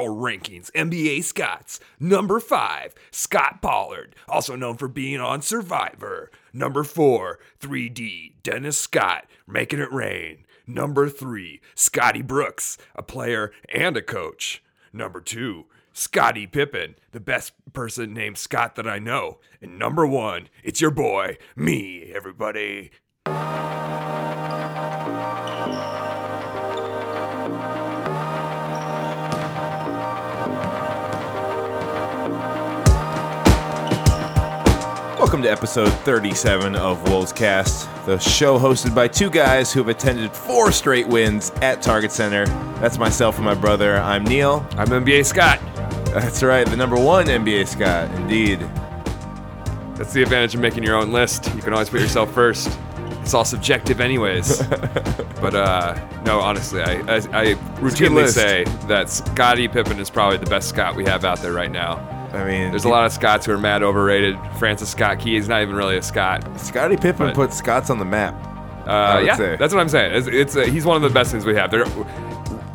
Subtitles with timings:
[0.00, 1.78] Power Rankings NBA Scots.
[1.98, 6.30] Number 5, Scott Pollard, also known for being on Survivor.
[6.54, 10.46] Number 4, 3D, Dennis Scott, making it rain.
[10.66, 14.62] Number 3, Scotty Brooks, a player and a coach.
[14.90, 19.38] Number 2, Scottie Pippen, the best person named Scott that I know.
[19.60, 22.90] And number 1, it's your boy, me, everybody.
[35.30, 39.88] Welcome to episode 37 of Wolves Cast, the show hosted by two guys who have
[39.88, 42.46] attended four straight wins at Target Center.
[42.80, 43.98] That's myself and my brother.
[43.98, 44.66] I'm Neil.
[44.72, 45.60] I'm NBA Scott.
[46.06, 48.58] That's right, the number one NBA Scott, indeed.
[49.94, 51.46] That's the advantage of making your own list.
[51.54, 52.76] You can always put yourself first.
[53.22, 54.66] It's all subjective, anyways.
[55.40, 60.50] but uh, no, honestly, I, I, I routinely say that Scottie Pippen is probably the
[60.50, 62.19] best Scott we have out there right now.
[62.32, 64.38] I mean, There's a lot of Scots who are mad overrated.
[64.58, 66.44] Francis Scott Key is not even really a Scott.
[66.60, 68.34] Scottie Pippen but- put Scots on the map.
[68.86, 69.56] Uh, yeah, say.
[69.56, 70.14] that's what I'm saying.
[70.16, 71.70] It's, it's uh, he's one of the best things we have.
[71.70, 71.84] There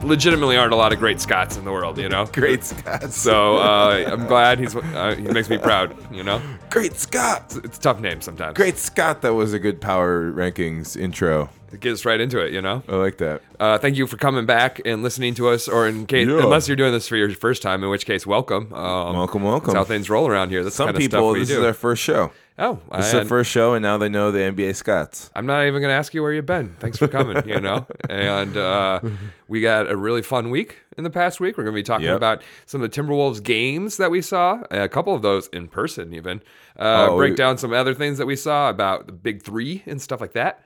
[0.05, 2.25] legitimately aren't a lot of great Scots in the world, you know.
[2.33, 3.17] Great Scots.
[3.17, 6.41] So uh, I'm glad he's uh, he makes me proud, you know.
[6.69, 7.53] Great Scott.
[7.63, 8.55] It's a tough name sometimes.
[8.55, 9.21] Great Scott.
[9.21, 11.49] That was a good power rankings intro.
[11.73, 12.83] It gets right into it, you know.
[12.87, 13.41] I like that.
[13.59, 16.39] Uh, thank you for coming back and listening to us, or in case, Yeah.
[16.39, 18.71] unless you're doing this for your first time, in which case, welcome.
[18.73, 19.73] Um, Welcome, welcome.
[19.73, 20.63] That's how things roll around here.
[20.63, 22.31] That's Some kind of people, stuff we this is their first show.
[22.59, 25.29] Oh, is their first show, and now they know the NBA Scots.
[25.35, 26.75] I'm not even going to ask you where you've been.
[26.79, 27.47] Thanks for coming.
[27.47, 28.99] you know, and uh,
[29.47, 31.57] we got a really fun week in the past week.
[31.57, 32.15] We're going to be talking Yep.
[32.17, 36.13] about some of the Timberwolves games that we saw, a couple of those in person,
[36.13, 36.41] even.
[36.77, 40.01] Uh, Oh, break down some other things that we saw about the Big Three and
[40.01, 40.61] stuff like that.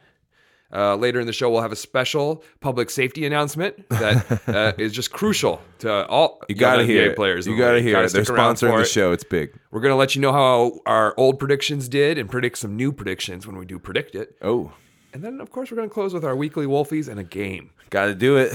[0.72, 4.94] Uh, later in the show, we'll have a special public safety announcement that uh, is
[4.94, 7.48] just crucial to all You gotta young NBA hear players.
[7.48, 7.86] You gotta league.
[7.86, 8.12] hear it.
[8.14, 8.86] They're sponsoring the it.
[8.86, 9.12] show.
[9.12, 9.54] It's big.
[9.72, 13.48] We're gonna let you know how our old predictions did and predict some new predictions
[13.48, 14.36] when we do predict it.
[14.44, 14.72] Oh,
[15.14, 17.72] And then, of course, we're gonna close with our weekly Wolfies and a game.
[17.90, 18.54] gotta do it.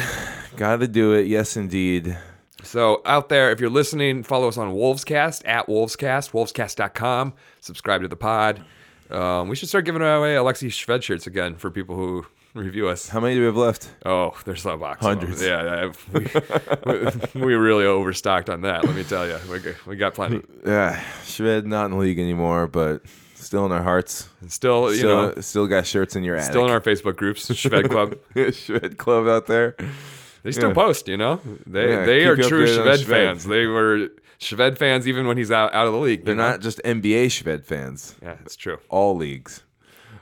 [0.57, 1.27] Gotta do it.
[1.27, 2.17] Yes, indeed.
[2.63, 7.35] So out there, if you're listening, follow us on Wolvescast at Wolvescast, wolvescast.com.
[7.61, 8.65] Subscribe to the pod.
[9.11, 13.09] Um, we should start giving away Alexi Shved shirts again for people who review us.
[13.09, 13.91] How many do we have left?
[14.07, 15.01] Oh, there's a box.
[15.01, 15.43] Hundreds.
[15.43, 16.27] Yeah, we,
[17.41, 18.85] we really overstocked on that.
[18.85, 20.43] Let me tell you, we got, we got plenty.
[20.67, 23.03] Yeah, Shved not in the league anymore, but
[23.35, 24.29] still in our hearts.
[24.41, 26.51] And still, you Still, know, still got shirts in your attic.
[26.51, 28.17] still in our Facebook groups, Shved Club.
[28.35, 29.77] Shved Club out there.
[30.45, 30.75] They still Yeah.
[30.75, 31.41] post, you know.
[31.67, 33.05] They Yeah, they are true Shved Shved.
[33.05, 33.45] fans.
[33.45, 34.09] They were
[34.45, 36.25] Shved fans even when he's out, out of the league.
[36.25, 36.51] They're you know?
[36.51, 38.15] not just NBA Shved fans.
[38.23, 38.79] Yeah, it's true.
[38.89, 39.63] All leagues.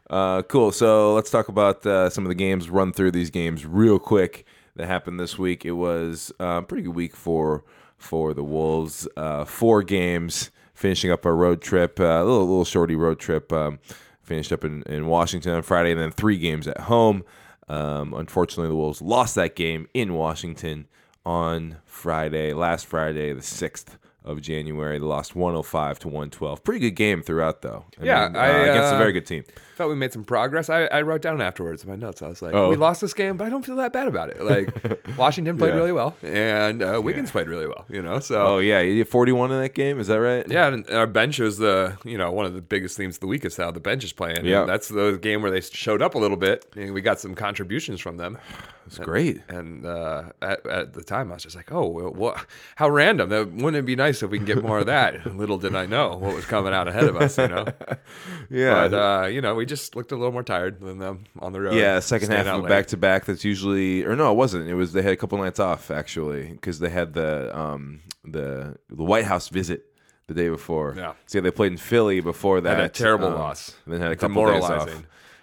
[0.09, 0.73] Uh, cool.
[0.73, 2.71] So let's talk about uh, some of the games.
[2.71, 4.47] Run through these games real quick
[4.77, 5.65] that happened this week.
[5.65, 7.65] It was uh, a pretty good week for
[7.97, 9.09] for the Wolves.
[9.17, 11.99] Uh, four games, finishing up our road trip.
[11.99, 13.53] Uh, a little little shorty road trip.
[13.53, 13.79] Um,
[14.23, 17.25] finished up in, in Washington on Friday, and then three games at home.
[17.69, 20.87] Um, unfortunately, the Wolves lost that game in Washington
[21.25, 24.99] on Friday, last Friday, the sixth of January.
[24.99, 26.63] They lost 105 to 112.
[26.65, 27.85] Pretty good game throughout, though.
[28.01, 29.45] Yeah, mean, I, uh, against a uh, very good team.
[29.75, 30.69] Felt we made some progress.
[30.69, 32.23] I, I wrote down afterwards in my notes.
[32.23, 32.69] I was like, Oh.
[32.69, 34.43] we lost this game, but I don't feel that bad about it.
[34.43, 35.77] Like Washington played Yeah.
[35.77, 37.85] really well, and uh, Wiggins played really well.
[37.89, 39.99] You know, so Oh yeah, you did 41 in that game.
[39.99, 40.47] Is that right?
[40.49, 43.27] Yeah, and our bench was the you know one of the biggest themes of the
[43.27, 44.39] week is how the bench is playing.
[44.39, 44.65] And Yeah.
[44.67, 48.01] that's the game where they showed up a little bit, and we got some contributions
[48.01, 48.39] from them.
[48.87, 49.41] It's great.
[49.49, 52.45] And uh, at, at the time, I was just like, "Oh, well, what?
[52.77, 53.29] How random!
[53.29, 55.87] That wouldn't it be nice if we can get more of that?" Little did I
[55.87, 57.39] know what was coming out ahead of us.
[57.39, 57.67] You know,
[58.51, 61.53] Yeah, but uh, you know, we just looked a little more tired than them on
[61.53, 61.75] the road.
[61.75, 62.01] yeah.
[62.01, 63.25] Second half of back to back.
[63.25, 64.69] That's usually, or no, it wasn't.
[64.69, 68.77] It was they had a couple nights off actually because they had the um the
[68.89, 69.87] the White House visit
[70.29, 70.95] the day before.
[70.97, 71.15] Yeah.
[71.27, 72.77] So yeah, they played in Philly before that.
[72.77, 73.75] Had a terrible um, loss.
[73.85, 74.89] And then had a couple days off.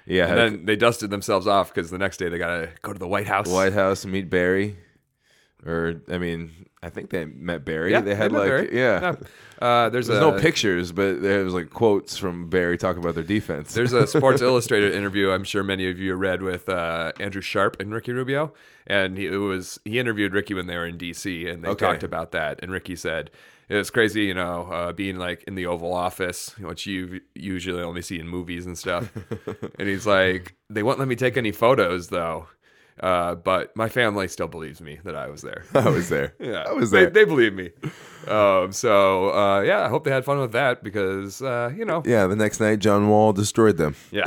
[0.10, 2.92] Yeah, And then they dusted themselves off because the next day they got to go
[2.92, 3.48] to the White House.
[3.48, 4.76] White House meet Barry.
[5.66, 7.92] Or I mean, I think they met Barry.
[7.92, 8.70] Yeah, they had met like Barry.
[8.78, 9.16] yeah.
[9.62, 13.16] Uh, there's There's a, no pictures, but there was like quotes from Barry talking about
[13.16, 13.74] their defense.
[13.74, 17.76] There's a Sports Illustrated interview I'm sure many of you read with uh, Andrew Sharp
[17.82, 18.54] and Ricky Rubio,
[18.88, 21.86] and he, it was he interviewed Ricky when they were in DC, and they Okay.
[21.86, 22.60] talked about that.
[22.64, 23.32] And Ricky said
[23.70, 27.84] it was crazy, you know, uh, being like in the Oval Office, which you usually
[27.84, 29.12] only see in movies and stuff.
[29.80, 32.48] and he's like, they won't let me take any photos though.
[33.00, 35.64] Uh, but my family still believes me that I was there.
[35.74, 36.34] I was there.
[36.40, 37.10] Yeah, I was they, there.
[37.12, 37.70] They, believe me.
[38.28, 42.02] Um, so uh, yeah, I hope they had fun with that because uh, you know,
[42.06, 43.96] yeah, the next night John Wall destroyed them.
[44.12, 44.26] yeah.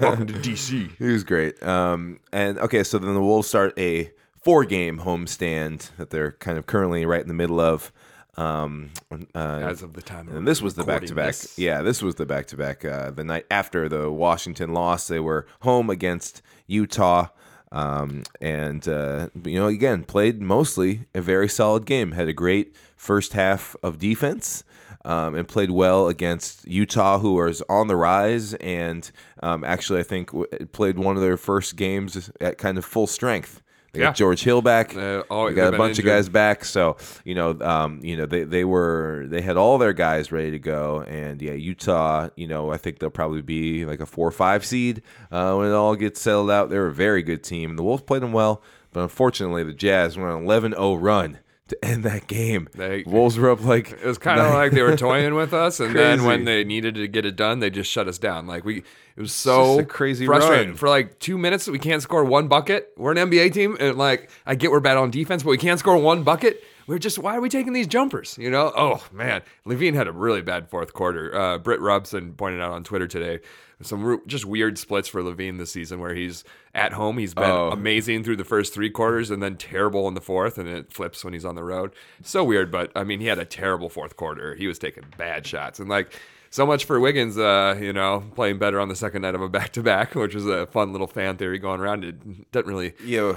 [0.00, 0.96] Welcome to DC.
[0.98, 1.62] He was great.
[1.62, 4.10] Um, and okay, so then the Wolves start a
[4.42, 7.92] four game homestand that they're kind of currently right in the middle of.
[8.36, 8.90] Um,
[9.34, 11.34] uh, As of the time, and this was the back to back.
[11.56, 12.80] Yeah, this was the back to back.
[12.80, 17.28] The night after the Washington loss, they were home against Utah.
[17.72, 22.12] Um, and, uh, you know, again, played mostly a very solid game.
[22.12, 24.62] Had a great first half of defense
[25.04, 28.54] um, and played well against Utah, who is on the rise.
[28.54, 29.10] And
[29.42, 33.06] um, actually, I think w- played one of their first games at kind of full
[33.08, 33.62] strength.
[33.96, 34.08] They Yeah.
[34.08, 34.94] got George Hill back.
[34.94, 36.04] Uh, oh, they got a bunch injured.
[36.06, 36.64] of guys back.
[36.66, 40.50] So you know, um, you know, they they were they had all their guys ready
[40.50, 42.28] to go, and yeah, Utah.
[42.36, 45.02] You know, I think they'll probably be like a four or five seed
[45.32, 46.68] uh, when it all gets settled out.
[46.68, 47.76] They're a very good team.
[47.76, 48.62] The Wolves played them well,
[48.92, 51.38] but unfortunately, the Jazz went on an 11-0 run
[51.68, 52.68] to end that game.
[52.74, 55.80] They- Wolves were up like It was kind of like they were toying with us,
[55.80, 58.46] and then when they needed to get it done, they just shut us down.
[58.46, 58.78] Like we,
[59.16, 60.76] it was so crazy frustrating run.
[60.76, 61.66] for like two minutes.
[61.68, 62.92] We can't score one bucket.
[62.96, 65.78] We're an NBA team, and like I get we're bad on defense, but we can't
[65.78, 66.62] score one bucket.
[66.86, 68.38] We're just why are we taking these jumpers?
[68.38, 68.72] You know?
[68.76, 71.34] Oh man, LaVine had a really bad fourth quarter.
[71.34, 73.40] Uh, Britt Robson pointed out on Twitter today
[73.82, 76.44] some just weird splits for LaVine this season, where he's
[76.74, 77.70] at home, he's been Oh.
[77.70, 81.22] amazing through the first three quarters, and then terrible in the fourth, and it flips
[81.24, 81.92] when he's on the road.
[82.22, 84.54] So weird, but I mean, he had a terrible fourth quarter.
[84.54, 86.10] He was taking bad shots, and like
[86.56, 87.36] so much for Wiggins.
[87.36, 90.34] Uh, you know, playing better on the second night of a back to back, which
[90.34, 92.02] was a fun little fan theory going around.
[92.02, 92.94] It doesn't really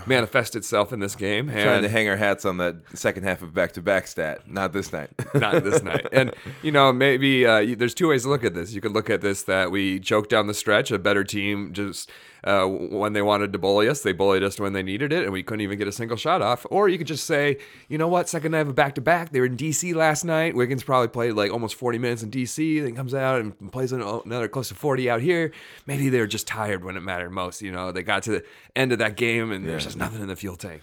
[0.08, 3.54] manifest itself in this game, trying to hang our hats on that second half of
[3.54, 4.50] back to back stat.
[4.50, 5.10] Not this night.
[5.34, 6.08] not this night.
[6.14, 6.34] And
[6.64, 8.72] you know, maybe uh, there's two ways to look at this.
[8.72, 10.90] You could look at this that we choked down the stretch.
[10.90, 12.10] A better team just
[12.44, 15.34] uh, when they wanted to bully us, they bullied us when they needed it, and
[15.34, 16.66] we couldn't even get a single shot off.
[16.70, 17.58] Or you could just say,
[17.88, 19.32] you know what, second night of a back to back.
[19.32, 20.56] They were in DC last night.
[20.56, 24.48] Wiggins probably played like almost 40 minutes in DC, then comes out and plays another
[24.48, 25.52] close to 40 out here.
[25.86, 27.62] Maybe they were just tired when it mattered most.
[27.62, 28.44] You know, they got to the
[28.76, 30.82] end of that game and there's just nothing in the fuel tank.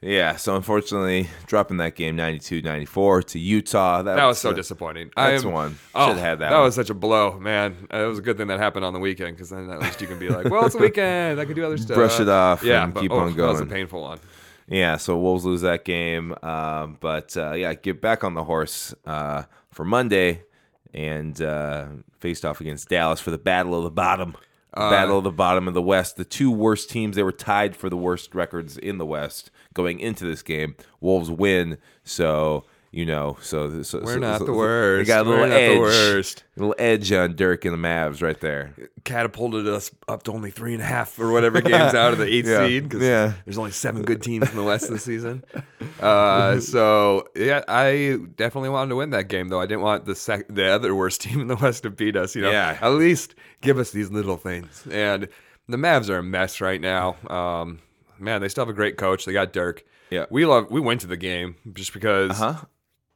[0.00, 0.36] Yeah.
[0.36, 4.02] So unfortunately, dropping that game 92-94 to Utah.
[4.02, 5.10] That, That was so uh, disappointing.
[5.16, 5.78] I that's am- one.
[5.94, 6.64] Oh, Should've had that That one.
[6.64, 7.88] was such a blow, man.
[7.92, 10.00] Uh, It was a good thing that happened on the weekend because then at least
[10.00, 11.40] you can be like, well, it's a weekend.
[11.40, 11.96] I can do other stuff.
[11.96, 13.36] Brush it off Yeah, and but, keep oh, on going.
[13.36, 14.18] That was a painful one.
[14.70, 18.94] Yeah, so Wolves lose that game, um, but uh, yeah, get back on the horse
[19.06, 20.42] uh, for Monday
[20.92, 21.86] and uh,
[22.20, 24.36] faced off against Dallas for the battle of the bottom,
[24.74, 26.16] Uh, battle of the bottom of the West.
[26.16, 30.00] The two worst teams they were tied for the worst records in the West going
[30.00, 30.74] into this game.
[31.00, 35.00] Wolves win, so you know, so, so We're so- not so- the worst.
[35.00, 36.44] We got a We're little not the edge, worst.
[36.56, 38.72] a little edge on Dirk and the Mavs right there.
[39.04, 42.24] Catapulted us up to only three and a half or whatever games out of the
[42.26, 42.66] eighth Yeah.
[42.66, 43.34] seed because Yeah.
[43.44, 45.44] there's only seven good teams in the West this season.
[46.00, 49.60] Uh, so yeah, I definitely wanted to win that game though.
[49.60, 52.34] I didn't want the sec- the other worst team in the West to beat us.
[52.34, 52.78] You know, Yeah.
[52.80, 54.84] at least give us these little things.
[54.90, 55.28] And
[55.68, 57.16] the Mavs are a mess right now.
[57.28, 57.80] Um,
[58.20, 59.24] man, they still have a great coach.
[59.24, 59.84] They got Dirk.
[60.10, 60.26] Yeah.
[60.30, 60.70] we love.
[60.70, 62.54] We went to the game just because Huh?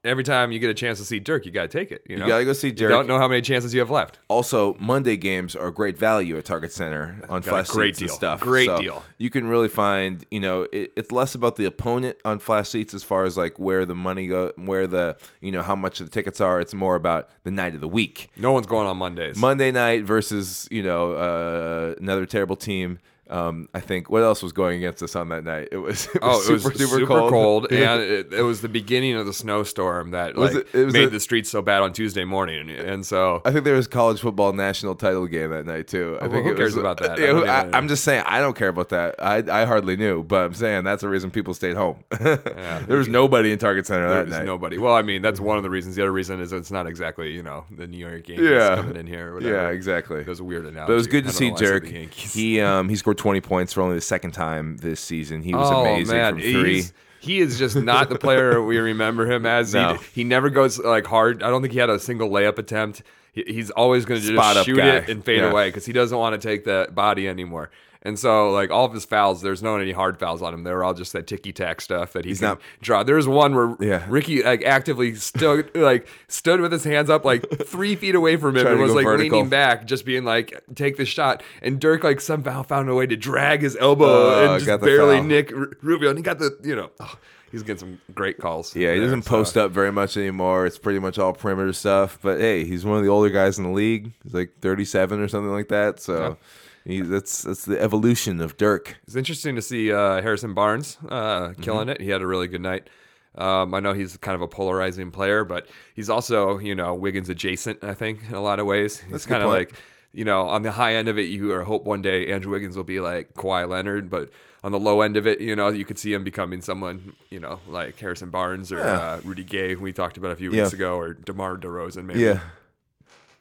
[0.04, 2.02] every time you get a chance to see Dirk, you got to take it.
[2.08, 2.26] You, know?
[2.26, 2.90] gotta go see You Dirk.
[2.90, 4.18] don't know how many chances you have left.
[4.28, 8.08] Also, Monday games are great value at Target Center on Got flash great seats and
[8.08, 8.16] deal.
[8.16, 8.40] stuff.
[8.40, 9.04] Great So deal.
[9.18, 12.92] You can really find, you know, it, it's less about the opponent on flash seats
[12.94, 16.08] as far as like where the money go, where the, you know, how much the
[16.08, 16.60] tickets are.
[16.60, 18.28] It's more about the night of the week.
[18.36, 19.36] No one's going on Mondays.
[19.38, 22.98] Monday night versus, you know, uh, another terrible team.
[23.32, 25.68] Um, I think what else was going against us on that night?
[25.72, 28.60] It was, it was Oh, it was super, super, super, cold, and it, it was
[28.60, 31.48] the beginning of the snowstorm that Was like it- it was made a- the streets
[31.50, 35.26] so bad on Tuesday morning, and so I think there was college football national title
[35.26, 36.18] game that night too.
[36.20, 37.18] I Oh, think who it cares was, about that?
[37.72, 39.14] I, I'm just saying I don't care about that.
[39.18, 42.04] I I hardly knew, but I'm saying that's the reason people stayed home.
[42.20, 44.46] there was nobody in Target Center that there's night.
[44.46, 44.78] nobody.
[44.78, 45.96] Well, I mean, that's one of the reasons.
[45.96, 48.76] The other reason is it's not exactly you know the New York Yankees Yeah.
[48.76, 49.30] coming in here.
[49.30, 49.54] Or whatever.
[49.54, 50.20] yeah, exactly.
[50.20, 50.86] It was a weird analogy.
[50.88, 51.84] But it was good to see know why I said Dirk.
[51.84, 52.34] the Yankees.
[52.34, 55.42] He um he scored 20 points for only the second time this season.
[55.42, 56.74] He was oh amazing man, from three.
[56.74, 59.72] He's, he is just not the player we remember him as.
[59.74, 59.94] No.
[59.94, 61.40] He, he never goes like hard.
[61.44, 63.04] I don't think he had a single layup attempt.
[63.32, 64.96] He, he's always going to just shoot guy.
[64.96, 65.50] it and fade Yeah.
[65.52, 67.70] away because he doesn't want to take the body anymore.
[68.04, 70.64] And so, like all of his fouls, there's no any hard fouls on him.
[70.64, 73.04] They were all just that ticky tack stuff that he He's not- draw.
[73.04, 74.04] There was one where Yeah.
[74.08, 78.56] Ricky like actively stood like stood with his hands up like three feet away from
[78.56, 79.38] him and was like vertical.
[79.38, 83.06] leaning back, just being like, "Take the shot." And Dirk like somehow found a way
[83.06, 85.24] to drag his elbow Oh, and just barely foul.
[85.26, 86.90] nick Rubio, and he got the you know.
[86.98, 87.16] oh,
[87.52, 88.74] He's getting some great calls.
[88.74, 90.64] Yeah, he there, doesn't so- post up very much anymore.
[90.66, 92.18] It's pretty much all perimeter stuff.
[92.22, 94.10] But hey, he's one of the older guys in the league.
[94.24, 96.00] He's like 37 or something like that.
[96.00, 96.38] So
[96.84, 98.96] he, that's that's the evolution of Dirk.
[99.06, 101.62] It's interesting to see uh, Harrison Barnes uh, Mm-hmm.
[101.62, 102.00] killing it.
[102.00, 102.88] He had a really good night.
[103.34, 107.28] Um, I know he's kind of a polarizing player, but he's also, you know, Wiggins
[107.30, 107.82] adjacent.
[107.82, 109.72] I think in a lot of ways, he's That's kind of like
[110.14, 112.84] you know, on the high end of it, you hope one day Andrew Wiggins will
[112.84, 114.28] be like Kawhi Leonard, but
[114.62, 117.40] on the low end of it, you know, you could see him becoming someone, you
[117.40, 118.84] know, like Harrison Barnes or Yeah.
[119.00, 120.64] uh, Rudy Gay, who we talked about a few Yeah.
[120.64, 122.20] weeks ago, or DeMar DeRozan, maybe.
[122.20, 122.40] Yeah,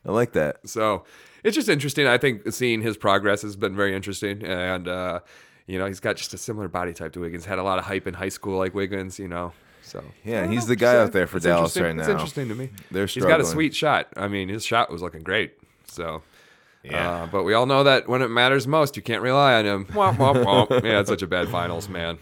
[0.06, 0.68] I like that.
[0.70, 1.04] So
[1.44, 2.08] it's just interesting.
[2.08, 5.20] I think seeing his progress has been very interesting, and uh,
[5.68, 7.46] you know, he's got just a similar body type to Wiggins.
[7.46, 9.54] Had a lot of hype in high school, like Wiggins, you know.
[9.84, 11.98] So Yeah, he's know, the guy out there for it's Dallas interesting.
[11.98, 12.14] right It's now.
[12.14, 12.70] interesting to me.
[12.92, 14.08] They're He's got a sweet shot.
[14.16, 15.54] I mean, his shot was looking great.
[15.86, 16.22] So.
[16.84, 17.10] Yeah.
[17.24, 19.86] Uh, but we all know that when it matters most, you can't rely on him.
[19.88, 20.84] Womp, womp, womp.
[20.84, 22.18] yeah, it's such a bad finals, man.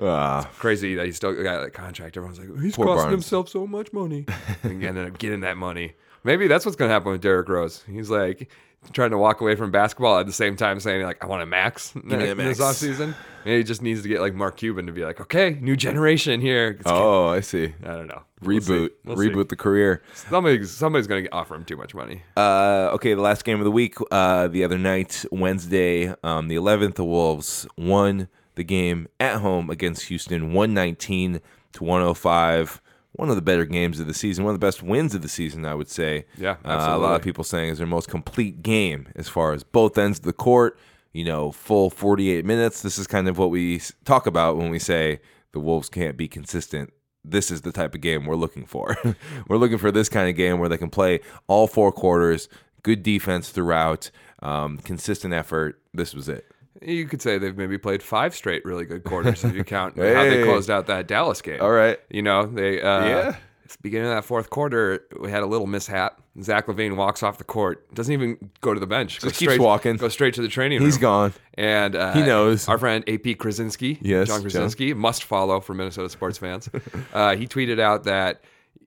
[0.00, 2.16] Ah, Crazy that he still got that contract.
[2.16, 3.10] Everyone's like, he's costing Barnes.
[3.12, 4.26] himself so much money.
[4.64, 5.92] and ended up getting that money.
[6.24, 7.82] Maybe that's what's going to happen with Derrick Rose.
[7.90, 8.50] He's like
[8.92, 11.46] trying to walk away from basketball at the same time saying, like, I want a
[11.46, 12.58] max this max.
[12.58, 13.14] offseason.
[13.44, 16.40] Maybe he just needs to get like Mark Cuban to be like, okay, new generation
[16.40, 16.68] here.
[16.70, 17.74] It's- oh, I see.
[17.84, 18.22] I don't know.
[18.40, 18.58] We'll.
[18.58, 19.28] Reboot, We'll see.
[19.28, 20.02] reboot the career.
[20.14, 22.22] Somebody's, somebody's going to offer him too much money.
[22.36, 26.56] Uh, okay, the last game of the week, uh, the other night, Wednesday, um, the
[26.56, 31.40] 11th, the Wolves won the game at home against Houston, 119
[31.74, 32.82] to 105.
[33.14, 35.28] One of the better games of the season, one of the best wins of the
[35.28, 36.24] season, I would say.
[36.38, 39.62] Yeah, Uh, a lot of people saying is their most complete game as far as
[39.64, 40.78] both ends of the court.
[41.12, 42.80] You know, full 48 minutes.
[42.80, 45.20] This is kind of what we talk about when we say
[45.52, 46.90] the Wolves can't be consistent.
[47.22, 48.96] This is the type of game we're looking for.
[49.46, 52.48] we're looking for this kind of game where they can play all four quarters,
[52.82, 55.80] good defense throughout, um, consistent effort.
[55.92, 56.50] This was it.
[56.84, 60.02] You could say they've maybe played five straight really good quarters if you count how
[60.02, 61.60] they closed out that Dallas game.
[61.60, 61.98] All right.
[62.10, 63.36] You know, they uh Yeah.
[63.82, 66.20] beginning of that fourth quarter, we had a little mishap.
[66.42, 69.20] Zach LaVine walks off the court, doesn't even go to the bench.
[69.20, 69.96] Goes Just keeps straight, walking.
[69.96, 70.86] Goes straight to the training room.
[70.86, 71.32] He's gone.
[71.54, 72.68] And uh, He knows.
[72.68, 74.62] Our friend AP Krawczynski, Yes, John John.
[74.68, 76.70] Krawczynski, must follow for Minnesota sports fans.
[77.12, 78.42] uh, he tweeted out that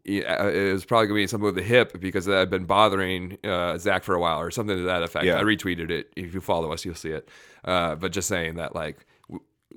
[0.05, 3.37] it was probably going to be something with the hip because that had been bothering
[3.43, 5.25] uh, Zach for a while or something to that effect.
[5.25, 5.39] Yeah.
[5.39, 6.11] I retweeted it.
[6.15, 7.27] If you follow us, you'll see it.
[7.63, 9.05] Uh, but just saying that, like,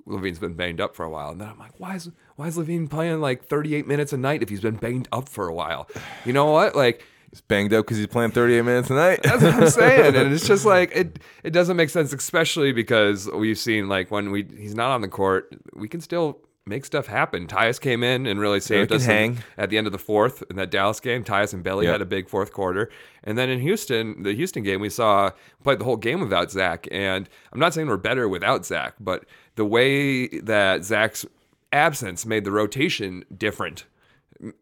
[0.07, 1.31] LaVine's been banged up for a while.
[1.31, 4.43] And then I'm like, why is, why is LaVine playing like 38 minutes a night
[4.43, 5.89] if he's been banged up for a while?
[6.27, 6.77] You know what?
[6.77, 9.21] Like, He's banged up because he's playing 38 minutes a night.
[9.23, 11.19] that's what I'm saying, and it's just like it.
[11.45, 15.09] It doesn't make sense, especially because we've seen like when we he's not on the
[15.09, 17.47] court, we can still make stuff happen.
[17.47, 19.33] Tyus came in and really saved us hang.
[19.37, 21.25] in- at the end of the fourth in that Dallas game.
[21.25, 21.93] Tyus and Belly Yep.
[21.95, 22.91] had a big fourth quarter,
[23.25, 25.31] and then in Houston, the Houston game, we saw
[25.65, 26.87] played the whole game without Zach.
[26.93, 29.25] And I'm not saying we're better without Zach, but
[29.57, 31.25] the way that Zach's
[31.73, 33.85] absence made the rotation different.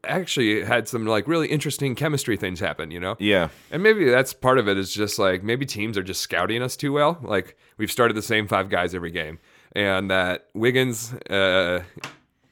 [0.04, 2.90] Actually, had some like really interesting chemistry things happen.
[2.90, 3.48] You know, yeah.
[3.70, 6.76] and maybe that's part of it is just like maybe teams are just scouting us
[6.76, 7.18] too well.
[7.20, 9.38] Like we've started the same five guys every game,
[9.76, 11.83] and that Wiggins, uh,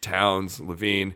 [0.00, 1.14] Towns, LaVine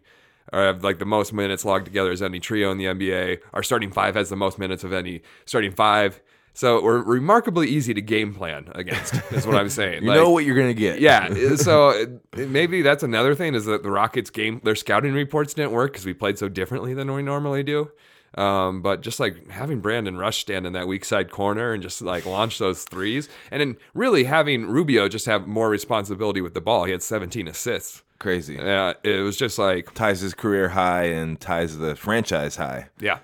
[0.52, 3.38] are have like the most minutes logged together as any trio in the NBA.
[3.52, 6.20] Our starting five has the most minutes of any starting five.
[6.54, 9.14] So we're remarkably easy to game plan against.
[9.30, 10.02] Is what I'm saying.
[10.02, 11.00] You Like- know what you're going to get.
[11.00, 11.28] yeah.
[11.56, 15.72] So uh, maybe that's another thing is that the Rockets game, their scouting reports didn't
[15.72, 17.90] work because we played so differently than we normally do.
[18.34, 22.02] Um, but just like having Brandon Rush stand in that weak side corner and just
[22.02, 26.60] like launch those threes, and then really having Rubio just have more responsibility with the
[26.60, 26.84] ball.
[26.84, 28.02] He had 17 assists.
[28.18, 28.58] Crazy.
[28.58, 32.88] Uh, it was just like Ties his career high and ties the franchise high.
[32.98, 33.18] Yeah.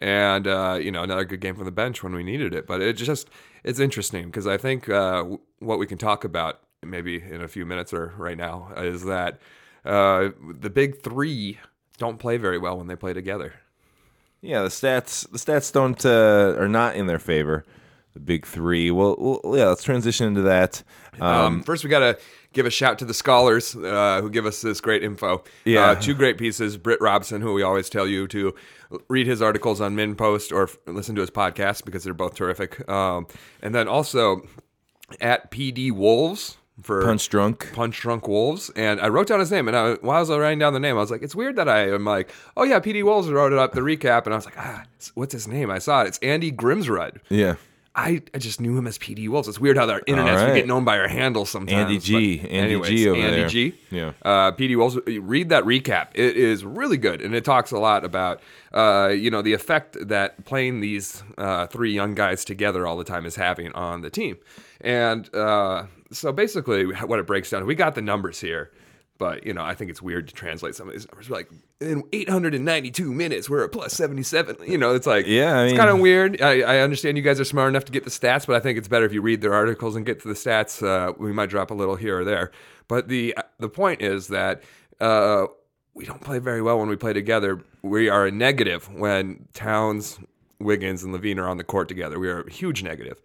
[0.00, 2.66] And, uh, you know, another good game from the bench when we needed it.
[2.66, 3.28] But it just,
[3.64, 5.24] it's interesting because I think uh,
[5.58, 9.38] what we can talk about maybe in a few minutes or right now is that
[9.84, 11.58] uh, the big three
[11.98, 13.54] don't play very well when they play together.
[14.42, 17.64] Yeah, the stats the stats don't uh, are not in their favor.
[18.14, 18.90] The big three.
[18.90, 19.68] Well, well yeah.
[19.68, 20.82] Let's transition into that.
[21.20, 22.18] Um, Um, first, we got to
[22.52, 25.44] give a shout to the scholars uh, who give us this great info.
[25.64, 25.90] Yeah.
[25.90, 26.76] Uh, two great pieces.
[26.76, 28.54] Britt Robson, who we always tell you to
[29.08, 32.88] read his articles on MinnPost or f- listen to his podcast because they're both terrific.
[32.88, 33.28] Um,
[33.62, 34.42] and then also
[35.20, 37.70] at PD Wolves for punch drunk.
[37.72, 39.68] Punch Drunk Wolves, and I wrote down his name.
[39.68, 41.68] And I, while I was writing down the name, I was like, "It's weird that
[41.68, 44.44] I am like, oh yeah, PD Wolves wrote it up the recap." And I was
[44.46, 44.84] like, "Ah,
[45.14, 46.08] what's his name?" I saw it.
[46.08, 47.18] It's Andy Grimsrud.
[47.28, 47.56] Yeah.
[47.92, 49.48] I, I just knew him as PD Wolves.
[49.48, 50.52] It's weird how our internets All right.
[50.52, 51.80] we get known by our handles sometimes.
[51.82, 52.38] Andy G.
[52.40, 53.48] Andy anyways, G over Andy there.
[53.48, 53.74] G.
[53.90, 54.12] Yeah.
[54.22, 54.96] Uh, PD Wolves.
[55.06, 56.08] Read that recap.
[56.14, 58.40] It is really good, and it talks a lot about
[58.72, 63.04] uh, you know the effect that playing these uh, three young guys together all the
[63.04, 64.38] time is having on the team.
[64.80, 68.70] And uh, so basically, what it breaks down, we got the numbers here.
[69.18, 71.28] But you know, I think it's weird to translate some of these numbers.
[71.28, 71.50] We're like
[71.80, 74.56] in 892 minutes, we're at plus 77.
[74.66, 76.40] You know, it's like Yeah, I it's kind of weird.
[76.40, 78.78] I, I understand you guys are smart enough to get the stats, but I think
[78.78, 80.82] it's better if you read their articles and get to the stats.
[80.82, 82.50] Uh, we might drop a little here or there,
[82.88, 84.62] but the the point is that
[85.00, 85.46] uh,
[85.92, 87.62] we don't play very well when we play together.
[87.82, 90.18] We are a negative when Towns
[90.60, 93.20] Wiggins and LaVine are on the court together, we are a huge negative.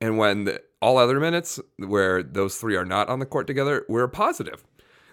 [0.00, 3.84] And when the, all other minutes where those three are not on the court together,
[3.88, 4.64] we're a positive.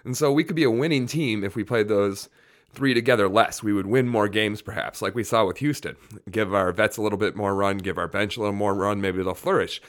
[0.04, 2.28] And so we could be a winning team if we played those
[2.74, 3.62] three together less.
[3.62, 5.96] We would win more games, perhaps, like we saw with Houston.
[6.30, 9.00] Give our vets a little bit more run, give our bench a little more run,
[9.00, 9.80] maybe they'll flourish.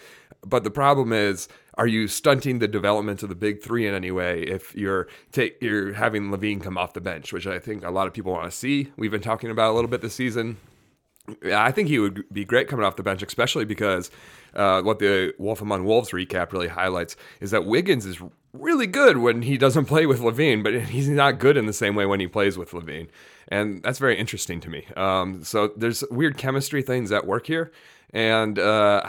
[0.46, 1.48] But the problem is,
[1.78, 5.58] are you stunting the development of the big three in any way if you're take
[5.62, 8.46] you're having LaVine come off the bench, which I think a lot of people want
[8.46, 8.92] to see.
[8.96, 10.58] We've been talking about a little bit this season.
[11.52, 14.12] I think he would be great coming off the bench, especially because
[14.56, 18.20] uh, what the Wolf Among Wolves recap really highlights is that Wiggins is
[18.54, 21.96] really good when he doesn't play with LaVine, but he's not good in the same
[21.96, 23.08] way when he plays with LaVine.
[23.48, 24.88] And that's very interesting to me.
[24.96, 27.72] Um, so there's weird chemistry things at work here.
[28.12, 29.02] And uh,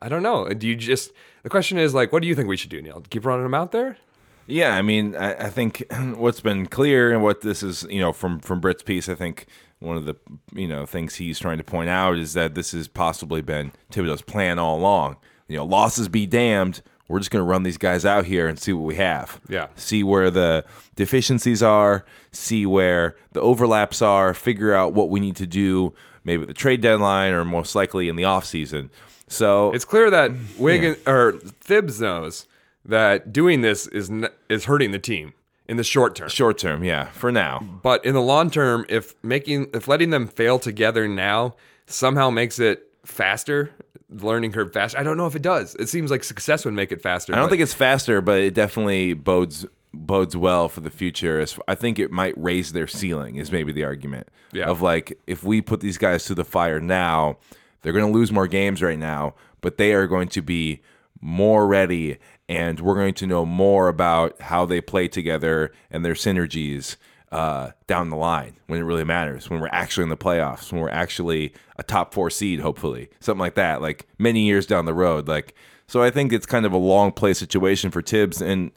[0.00, 0.48] I don't know.
[0.48, 3.02] Do you just, the question is like, what do you think we should do, Neil?
[3.10, 3.98] Keep running him out there?
[4.46, 5.84] Yeah, I mean, I, I think
[6.16, 9.46] what's been clear and what this is, you know, from from Britt's piece, I think
[9.80, 10.16] one of the
[10.52, 14.22] you know things he's trying to point out is that this has possibly been Thibodeau's
[14.22, 15.16] plan all along.
[15.48, 16.82] You know, losses be damned.
[17.06, 19.38] We're just going to run these guys out here and see what we have.
[19.46, 19.66] Yeah.
[19.76, 20.64] See where the
[20.96, 25.92] deficiencies are, see where the overlaps are, figure out what we need to do
[26.24, 28.88] maybe at the trade deadline or most likely in the offseason.
[29.28, 32.46] So It's clear that Wiggins or Thibs knows
[32.84, 34.10] that doing this is
[34.48, 35.34] is hurting the team
[35.68, 36.28] in the short term.
[36.28, 37.60] short term, yeah, for now.
[37.82, 41.56] But in the long term, if making if letting them fail together now
[41.86, 43.70] somehow makes it faster,
[44.10, 44.98] learning curve faster.
[44.98, 45.74] I don't know if it does.
[45.76, 47.32] It seems like success would make it faster.
[47.32, 51.44] I don't but- think it's faster, but it definitely bodes bodes well for the future.
[51.68, 53.36] I think it might raise their ceiling.
[53.36, 54.66] Is maybe the argument Yeah.
[54.66, 57.38] of like if we put these guys to the fire now,
[57.82, 60.80] they're going to lose more games right now, but they are going to be
[61.20, 62.18] more ready,
[62.48, 66.96] and we're going to know more about how they play together and their synergies.
[67.32, 70.80] Uh, down the line when it really matters, when we're actually in the playoffs, when
[70.80, 74.94] we're actually a top four seed, hopefully, something like that, like many years down the
[74.94, 75.26] road.
[75.26, 75.52] Like,
[75.88, 78.70] so I think it's kind of a long play situation for Thibs, and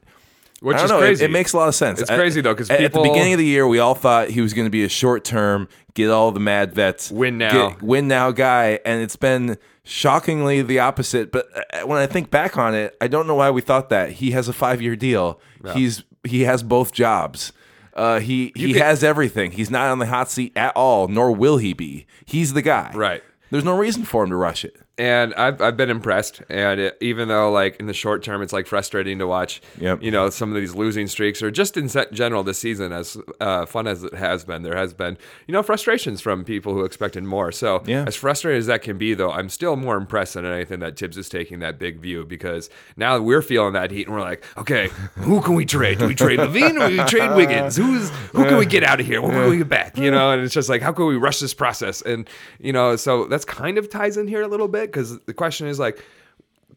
[0.62, 0.98] which I don't is know.
[0.98, 1.26] it- crazy.
[1.26, 2.02] It, makes a lot of sense.
[2.02, 4.30] It's At- crazy, though, 'cause at, at the beginning of the year, we all thought
[4.30, 7.70] he was going to be a short term, get all the mad vets, Win now.
[7.70, 11.32] get- win now guy, and it's been shockingly the opposite.
[11.32, 14.12] But uh, when I think back on it, I don't know why we thought that.
[14.14, 15.40] He has a five year deal.
[15.74, 17.52] He's he has both jobs.
[17.94, 19.52] Uh, he he could- has everything.
[19.52, 22.06] He's not on the hot seat at all, nor will he be.
[22.26, 22.92] He's the guy.
[22.94, 23.24] Right.
[23.50, 24.76] There's no reason for him to rush it.
[25.00, 26.42] And I've, I've been impressed.
[26.50, 29.62] And it, even though, like in the short term, it's like frustrating to watch.
[29.80, 30.02] Yep.
[30.02, 33.66] You know, some of these losing streaks, or just in general this season, as uh,
[33.68, 37.24] fun as it has been, there has been you know frustrations from people who expected
[37.24, 37.52] more.
[37.52, 38.06] So Yeah.
[38.08, 41.18] as frustrating as that can be, though, I'm still more impressed than anything that Thibs
[41.18, 44.90] is taking that big view because now we're feeling that heat, and we're like, okay,
[45.16, 46.00] who can we trade?
[46.00, 46.82] Do we trade LaVine?
[46.82, 47.76] Or do we trade Wiggins?
[47.76, 49.22] Who's who can we get out of here?
[49.22, 49.96] When can we get back?
[49.98, 52.02] You know, and it's just like, how can we rush this process?
[52.02, 52.28] And
[52.60, 55.68] you know, so that's kind of ties in here a little bit because the question
[55.68, 56.04] is like,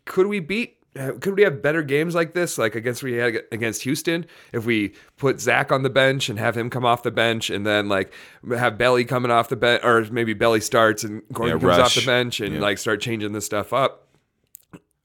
[0.05, 0.77] could we beat?
[1.21, 4.93] Could we have better games like this, like against we had against Houston, if we
[5.19, 8.13] put Zach on the bench and have him come off the bench, and then like
[8.57, 11.95] have Belly coming off the bench, or maybe Belly starts and Gordon Yeah, comes off
[11.95, 12.61] the bench and Yeah.
[12.61, 14.09] like start changing this stuff up,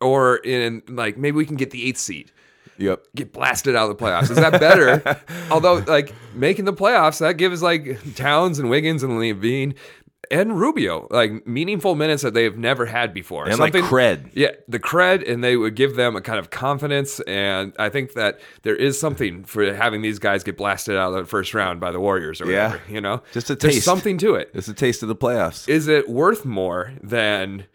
[0.01, 2.31] or in like maybe we can get the eighth seed
[2.77, 3.05] Yep.
[3.15, 4.29] get blasted out of the playoffs.
[4.31, 5.17] Is that better?
[5.51, 9.75] Although, like making the playoffs, that gives like Towns and Wiggins and LaVine
[10.31, 13.47] and Rubio like meaningful minutes that they've never had before.
[13.47, 14.29] And, like, cred.
[14.33, 17.19] Yeah, the cred, and they would give them a kind of confidence.
[17.21, 21.15] And I think that there is something for having these guys get blasted out of
[21.25, 22.67] the first round by the Warriors or Yeah.
[22.71, 22.91] whatever.
[22.91, 23.85] You know, Just a There's taste.
[23.85, 25.67] something to it It's a taste of the playoffs.
[25.69, 27.65] is it worth more than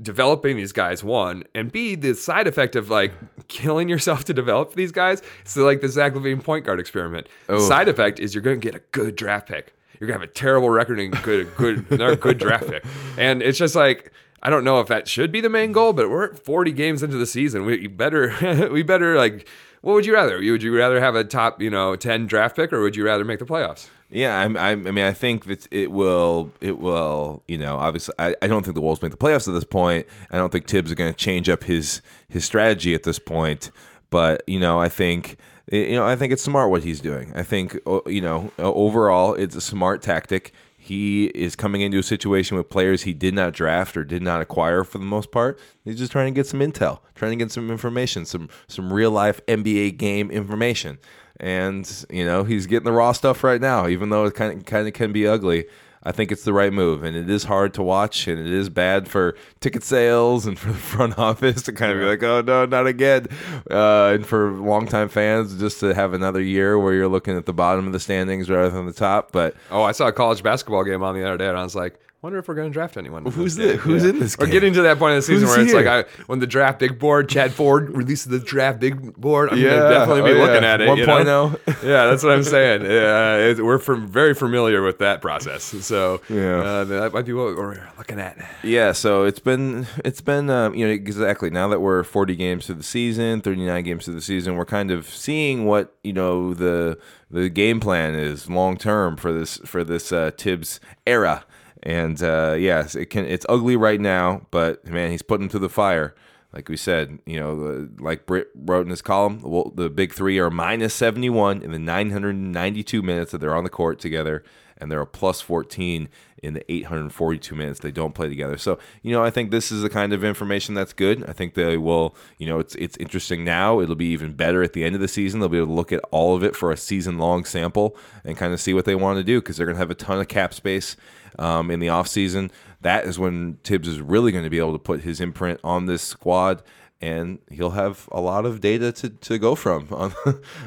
[0.00, 3.12] developing these guys one and b the side effect of like
[3.48, 7.58] killing yourself to develop these guys so like the zach lavine point guard experiment Oh.
[7.58, 10.26] side effect is you're going to get a good draft pick you're to have a
[10.26, 12.84] terrible record and good good good draft pick
[13.16, 16.10] and it's just like I don't know if that should be the main goal, but
[16.10, 17.64] we're 40 games into the season.
[17.64, 19.48] We better, we better like.
[19.80, 20.38] What would you rather?
[20.38, 23.24] Would you rather have a top, you know, 10 draft pick, or would you rather
[23.24, 23.88] make the playoffs?
[24.10, 28.12] Yeah, I'm, I'm, I mean, I think that it will, it will, you know, obviously,
[28.18, 30.06] I, I don't think the Wolves make the playoffs at this point.
[30.32, 33.70] I don't think Thibs is going to change up his his strategy at this point.
[34.10, 35.36] But you know, I think,
[35.70, 37.32] Eh, you know, I think it's smart what he's doing.
[37.34, 40.52] I think, you know, overall, it's a smart tactic.
[40.76, 44.40] He is coming into a situation with players he did not draft or did not
[44.40, 45.58] acquire for the most part.
[45.84, 49.10] He's just trying to get some intel, trying to get some information, some some real
[49.10, 50.98] life NBA game information
[51.40, 54.64] and you know he's getting the raw stuff right now even though it kind of
[54.64, 55.66] kind of can be ugly
[56.02, 58.68] i think it's the right move and it is hard to watch and it is
[58.68, 62.40] bad for ticket sales and for the front office to kind of be like oh
[62.40, 63.26] no not again.
[63.70, 67.52] Uh, and for longtime fans just to have another year where you're looking at the
[67.52, 70.84] bottom of the standings rather than the top but Oh, I saw a college basketball
[70.84, 72.96] game on the other day, and I was like, Wonder if we're going to draft
[72.96, 73.24] anyone.
[73.26, 74.52] Who's the- who's in this We're game?
[74.52, 75.86] getting to that point in the season Who's where it's like?
[75.86, 79.50] I, when the draft big board, Chad Ford releases the draft big board.
[79.52, 80.42] I'm Yeah, gonna definitely be oh, yeah.
[80.50, 80.98] looking at it.
[80.98, 81.50] you know?
[81.64, 81.66] 1.0.
[81.84, 82.82] yeah, that's what I'm saying.
[82.82, 85.62] Yeah, it, we're from, very familiar with that process.
[85.62, 86.56] So Yeah.
[86.60, 88.36] uh, that might be what we're looking at.
[88.64, 92.66] Yeah, so it's been it's been um, you know exactly now that we're 40 games
[92.66, 96.52] through the season, 39 games through the season, we're kind of seeing what you know
[96.52, 96.98] the
[97.30, 101.44] the game plan is long term for this for this uh, Thibs era.
[101.82, 105.68] And uh, yes, it can it's ugly right now, but man, he's putting to the
[105.68, 106.14] fire.
[106.52, 110.38] Like we said, you know, like Britt wrote in his column, well, the big three
[110.38, 114.42] are minus 71 in the 992 minutes that they're on the court together,
[114.78, 116.08] and they're a plus 14
[116.42, 118.56] in the 842 minutes they don't play together.
[118.56, 121.28] So, you know, I think this is the kind of information that's good.
[121.28, 123.80] I think they will, you know, it's it's interesting now.
[123.80, 125.40] It'll be even better at the end of the season.
[125.40, 128.36] They'll be able to look at all of it for a season long sample and
[128.36, 130.20] kind of see what they want to do because they're going to have a ton
[130.20, 130.96] of cap space
[131.38, 132.50] um, in the offseason.
[132.80, 135.86] That is when Thibs is really going to be able to put his imprint on
[135.86, 136.62] this squad.
[137.00, 140.12] And he'll have a lot of data to, to go from on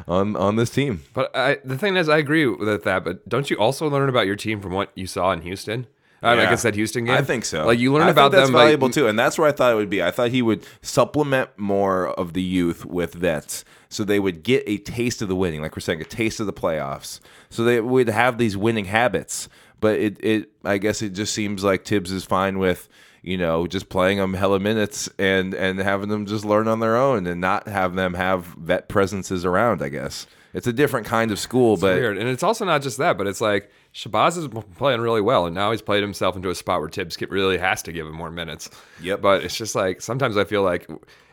[0.07, 1.01] on on this team.
[1.13, 3.03] But I, the thing is, I agree with that.
[3.03, 5.87] But don't you also learn about your team from what you saw in Houston?
[6.23, 6.49] I, I Yeah.
[6.51, 7.15] guess that Houston game.
[7.17, 7.65] I think so.
[7.65, 8.53] Like you learn I about think that's them.
[8.53, 10.01] like, valuable too, and that's where I thought it would be.
[10.03, 14.63] I thought he would supplement more of the youth with vets, so they would get
[14.67, 17.19] a taste of the winning, like we're saying, a taste of the playoffs.
[17.49, 19.49] So they would have these winning habits.
[19.81, 22.87] But it, it, I guess, it just seems like Thibs is fine with.
[23.23, 26.97] You know, just playing them hella minutes and and having them just learn on their
[26.97, 29.83] own and not have them have vet presences around.
[29.83, 32.17] I guess it's a different kind of school, but weird.
[32.17, 35.53] And it's also not just that, but it's like Shabazz is playing really well, and
[35.53, 38.31] now he's played himself into a spot where Thibs really has to give him more
[38.31, 38.71] minutes.
[39.03, 39.21] Yep.
[39.21, 40.89] But it's just like sometimes I feel like,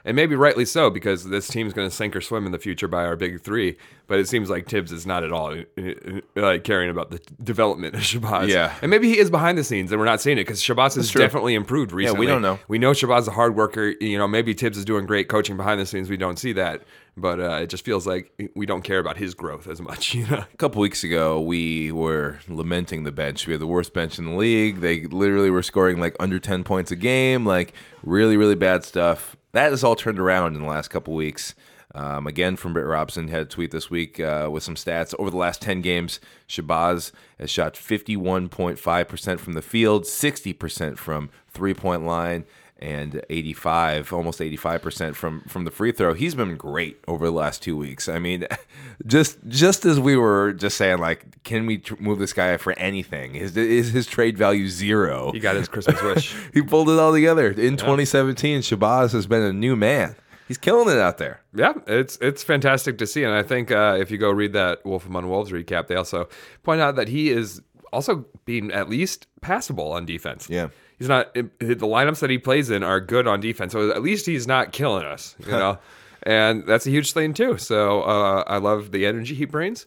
[0.08, 2.88] and maybe rightly so, because this team's going to sink or swim in the future
[2.88, 3.76] by our big three.
[4.06, 7.20] But it seems like Thibs is not at all uh, uh, like caring about the
[7.44, 8.48] development of Shabazz.
[8.48, 8.74] Yeah.
[8.80, 11.12] And maybe he is behind the scenes, and we're not seeing it because Shabazz has
[11.12, 12.16] definitely improved recently.
[12.16, 12.58] Yeah, We don't know.
[12.68, 13.92] We know Shabazz is a hard worker.
[14.00, 16.08] You know, maybe Thibs is doing great coaching behind the scenes.
[16.08, 16.84] We don't see that.
[17.14, 20.26] But uh, it just feels like we don't care about his growth as much, you
[20.26, 20.44] know.
[20.52, 23.46] A couple weeks ago, we were lamenting the bench.
[23.46, 24.80] We had the worst bench in the league.
[24.80, 29.36] They literally were scoring like under 10 points a game, like really, really bad stuff.
[29.52, 31.54] That has all turned around in the last couple weeks.
[31.94, 35.14] Um, again, from Britt Robson, had a tweet this week uh, with some stats.
[35.18, 41.74] Over the last 10 games, Shabazz has shot 51.5% from the field, 60% from three
[41.74, 42.44] point line,
[42.80, 46.14] and 85, almost 85% from from the free throw.
[46.14, 48.08] He's been great over the last two weeks.
[48.08, 48.46] I mean,
[49.06, 52.72] just just as we were just saying, like, can we tr- move this guy for
[52.78, 53.34] anything?
[53.34, 55.32] Is is his trade value zero?
[55.32, 56.34] He got his Christmas wish.
[56.54, 58.60] He pulled it all together in 2017.
[58.62, 60.16] Shabazz has been a new man.
[60.46, 61.40] He's killing it out there.
[61.54, 64.84] Yeah, it's it's fantastic to see, and I think uh, if you go read that
[64.84, 66.28] Wolf Among Wolves recap, they also
[66.62, 67.60] point out that he is
[67.92, 70.48] also being at least passable on defense.
[70.48, 70.68] Yeah.
[70.98, 74.26] He's not the lineups that he plays in are good on defense, so at least
[74.26, 75.78] he's not killing us, you know,
[76.22, 77.58] and that's a huge thing too.
[77.58, 79.87] So uh, I love the energy he brings.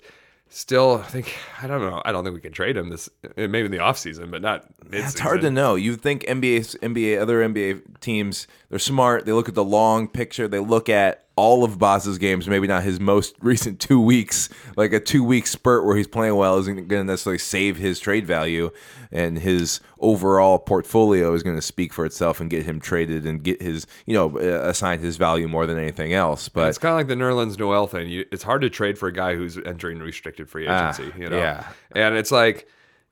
[0.53, 2.01] Still, I think I don't know.
[2.03, 4.65] I don't think we can trade him this maybe in the offseason, but not.
[4.91, 5.75] It's hard to know.
[5.75, 9.25] You think NBA, NBA, other NBA teams, they're smart.
[9.25, 10.49] They look at the long picture.
[10.49, 14.47] They look at all of Bazz's games, maybe not his most recent two weeks.
[14.77, 17.99] Like a two week spurt where he's playing well isn't going to necessarily save his
[17.99, 18.69] trade value,
[19.11, 23.43] and his overall portfolio is going to speak for itself and get him traded and
[23.43, 26.47] get his, you know, uh, assigned his value more than anything else.
[26.49, 28.07] But It's kind of like the Nerlens Noel thing.
[28.09, 31.11] You, it's hard to trade for a guy who's entering restricted free Ah, agency.
[31.19, 31.67] you know, yeah.
[31.95, 32.67] and it's like.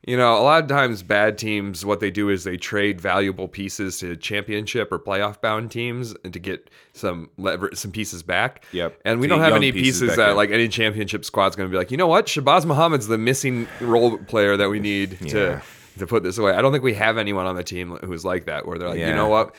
[0.07, 3.49] You know, a lot of times bad teams, what they do is they trade valuable
[3.49, 8.63] pieces to championship or playoff bound teams and to get some lever- some pieces back.
[8.71, 8.97] Yep.
[9.03, 10.35] And we To don't have any pieces pieces that in.
[10.37, 13.67] like any championship squad's going to be like, you know what, Shabazz Muhammad's the missing
[13.81, 15.27] role player that we need Yeah.
[15.31, 15.61] to
[15.97, 16.53] to put this away.
[16.53, 18.99] I don't think we have anyone on the team who's like that, where they're like,
[18.99, 19.53] you know what,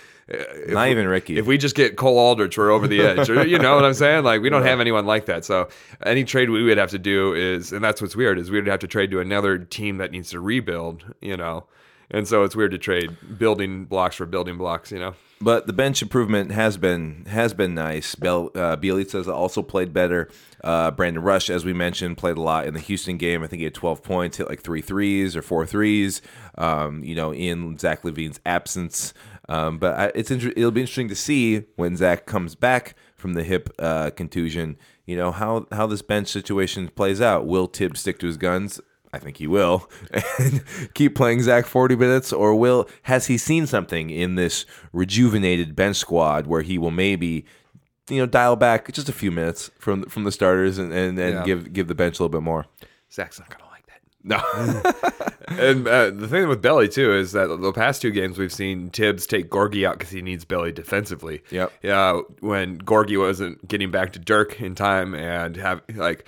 [0.69, 1.39] Not we- even Ricky.
[1.39, 3.29] If we just get Cole Aldrich, we're over the edge.
[3.29, 4.25] You know what I'm saying?
[4.25, 5.45] Like we don't have anyone like that.
[5.45, 5.69] So
[6.05, 8.67] any trade we would have to do is, and that's what's weird is we would
[8.69, 11.05] have to trade to another team that needs to rebuild.
[11.21, 11.65] You know,
[12.11, 14.93] and so it's weird to trade building blocks for building blocks.
[14.93, 15.15] You know.
[15.43, 18.15] But the bench improvement has been has been nice.
[18.15, 20.29] Bel, uh, Bjelica's also played better.
[20.63, 23.43] Uh, Brandon Rush, as we mentioned, played a lot in the Houston game.
[23.43, 26.21] I think he had 12 points, hit like three threes or four threes.
[26.59, 29.15] Um, you know, in Zach LaVine's absence.
[29.51, 33.35] Um, but I, it's inter- it'll be interesting to see when Zach comes back from
[33.35, 34.77] the hip uh, contusion.
[35.07, 37.47] You know how how this bench situation plays out.
[37.47, 38.81] Will Thibs stick to his guns?
[39.13, 39.91] I think he will,
[40.39, 40.63] and
[40.95, 45.97] keep playing Zach 40 minutes, or will has he seen something in this rejuvenated bench
[45.97, 47.45] squad where he will maybe,
[48.09, 51.35] you know, dial back just a few minutes from from the starters and and, and
[51.35, 51.45] Yeah.
[51.45, 52.67] give give the bench a little bit more.
[53.13, 53.65] Zach's not gonna.
[54.23, 54.41] No.
[55.51, 58.89] And uh, the thing with Belly too is that the past two games we've seen
[58.91, 61.43] Thibs take Gorgui out because he needs Belly defensively.
[61.51, 61.73] Yep.
[61.83, 62.21] Yeah.
[62.39, 66.25] When Gorgui wasn't getting back to Dirk in time and have like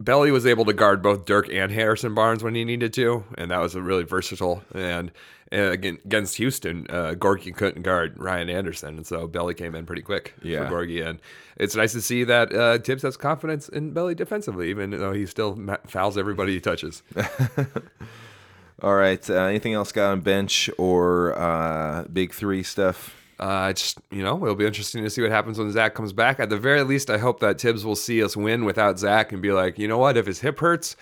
[0.00, 3.50] Belly was able to guard both Dirk and Harrison Barnes when he needed to, and
[3.50, 4.62] that was a really versatile.
[4.74, 5.12] And,
[5.52, 9.86] and again, against Houston, uh, Gorgui couldn't guard Ryan Anderson, and so Belly came in
[9.86, 10.68] pretty quick Yeah.
[10.68, 11.06] for Gorgui.
[11.06, 11.20] And
[11.56, 15.26] it's nice to see that uh, Thibs has confidence in Belly defensively, even though he
[15.26, 17.02] still fouls everybody he touches.
[18.82, 19.28] All right.
[19.30, 23.14] Uh, anything else got on bench or uh, big three stuff?
[23.42, 26.38] Uh, just, you know, it'll be interesting to see what happens when Zach comes back.
[26.38, 29.42] At the very least, I hope that Thibs will see us win without Zach and
[29.42, 30.94] be like, you know what, if his hip hurts,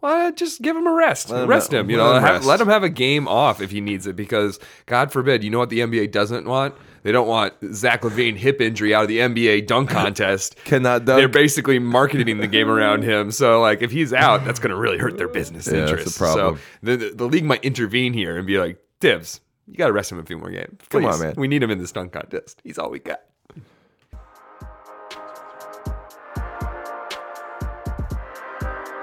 [0.00, 1.28] well, just give him a rest.
[1.30, 1.90] Let rest him.
[1.90, 4.16] You let know, him have- let him have a game off if he needs it.
[4.16, 6.74] Because God forbid, you know what the NBA doesn't want?
[7.02, 10.56] They don't want Zach LaVine hip injury out of the NBA dunk contest.
[10.64, 11.18] Cannot dunk.
[11.18, 13.30] They're basically marketing the game around him.
[13.30, 15.96] So, like, if he's out, that's going to really hurt their business Yeah, that's the
[15.98, 16.18] interests.
[16.18, 16.56] problem.
[16.56, 19.92] So, the, the, the league might intervene here and be like, Thibs, you got to
[19.92, 20.80] rest him a few more games.
[20.90, 21.34] Come on, man.
[21.36, 22.60] We need him in the dunk contest.
[22.64, 23.20] He's all we got.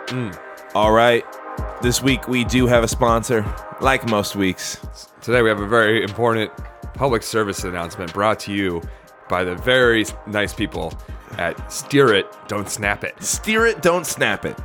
[0.08, 0.38] Mm.
[0.76, 1.26] All right.
[1.82, 3.46] This week we do have a sponsor,
[3.80, 4.78] like most weeks.
[5.22, 6.52] Today we have a very important
[6.94, 8.82] public service announcement brought to you
[9.30, 10.94] by the very nice people
[11.38, 13.22] at Steer It, Don't Snap It.
[13.24, 14.60] Steer it, don't snap it.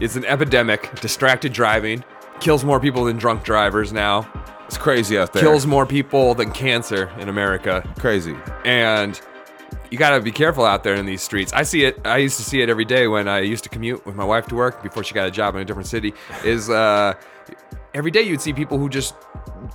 [0.00, 2.04] It's an epidemic, distracted driving,
[2.38, 4.30] kills more people than drunk drivers now,
[4.70, 5.42] It's crazy out there.
[5.42, 7.82] kills more people than cancer in America.
[7.98, 8.36] crazy.
[8.64, 9.20] and
[9.90, 11.52] you got to be careful out there in these streets.
[11.52, 12.00] I see it.
[12.06, 14.46] I used to see it every day when I used to commute with my wife
[14.46, 16.14] to work before she got a job in a different city.
[16.44, 17.14] Is uh,
[17.92, 19.16] every day you'd see people who just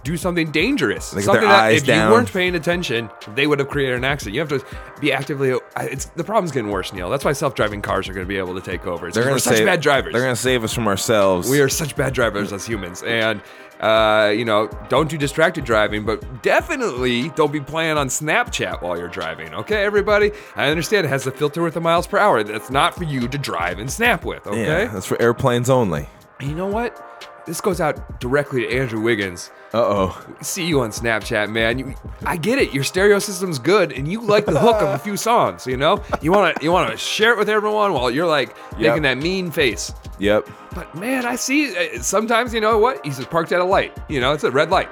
[0.06, 2.08] do something dangerous, get something their that if down.
[2.08, 4.36] you weren't paying attention, they would have created an accident.
[4.36, 4.66] You have to
[5.02, 5.54] be actively.
[5.82, 7.10] It's the problem's getting worse, Neil.
[7.10, 9.08] That's why self-driving cars are going to be able to take over.
[9.08, 10.14] It's They're gonna we're such save, bad drivers.
[10.14, 11.50] They're gonna save us from ourselves.
[11.50, 13.04] We are such bad drivers as humans.
[13.04, 13.42] And,
[13.86, 18.98] uh, you know, don't do distracted driving, but definitely don't be playing on Snapchat while
[18.98, 19.54] you're driving.
[19.54, 20.32] Okay, everybody?
[20.56, 22.42] I understand it has a filter with the miles per hour.
[22.42, 24.48] That's not for you to drive and snap with.
[24.48, 24.86] Okay?
[24.86, 26.10] Yeah, that's for airplanes only.
[26.40, 27.00] And you know what?
[27.46, 29.52] This goes out directly to Andrew Wiggins.
[29.74, 30.26] Uh oh.
[30.42, 31.78] See you on Snapchat, man.
[31.78, 31.94] You,
[32.26, 32.74] I get it.
[32.74, 35.68] Your stereo system's good, and you like the hook of a few songs.
[35.68, 38.56] You know, you want to you want to share it with everyone while you're like
[38.74, 38.80] Yep.
[38.80, 39.94] making that mean face.
[40.20, 40.50] Yep.
[40.74, 43.06] But man, I see uh, sometimes you know what?
[43.06, 43.96] He's just parked at a light.
[44.10, 44.90] You know, it's a red light.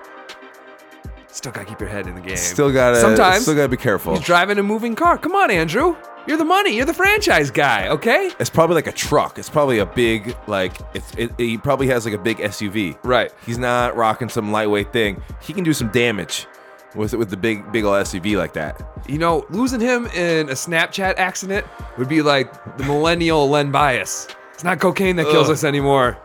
[1.34, 2.38] Still gotta keep your head in the game.
[2.38, 2.98] Still gotta.
[2.98, 4.16] Sometimes Still gotta be careful.
[4.16, 5.18] he's driving a moving car.
[5.18, 5.96] Come on, Andrew.
[6.28, 6.76] You're the money.
[6.76, 7.88] You're the franchise guy.
[7.90, 8.32] Okay.
[8.40, 9.40] It's probably like a truck.
[9.40, 10.78] It's probably a big like.
[10.94, 12.98] It's it, he probably has like a big SUV.
[13.04, 13.32] Right.
[13.48, 15.22] He's not rocking some lightweight thing.
[15.42, 16.46] He can do some damage
[16.94, 18.82] with with the big big old SUV like that.
[19.10, 21.66] You know, losing him in a Snapchat accident
[21.98, 24.28] would be like the millennial Len Bias.
[24.54, 25.54] It's not cocaine that kills Ugh.
[25.54, 26.16] us anymore.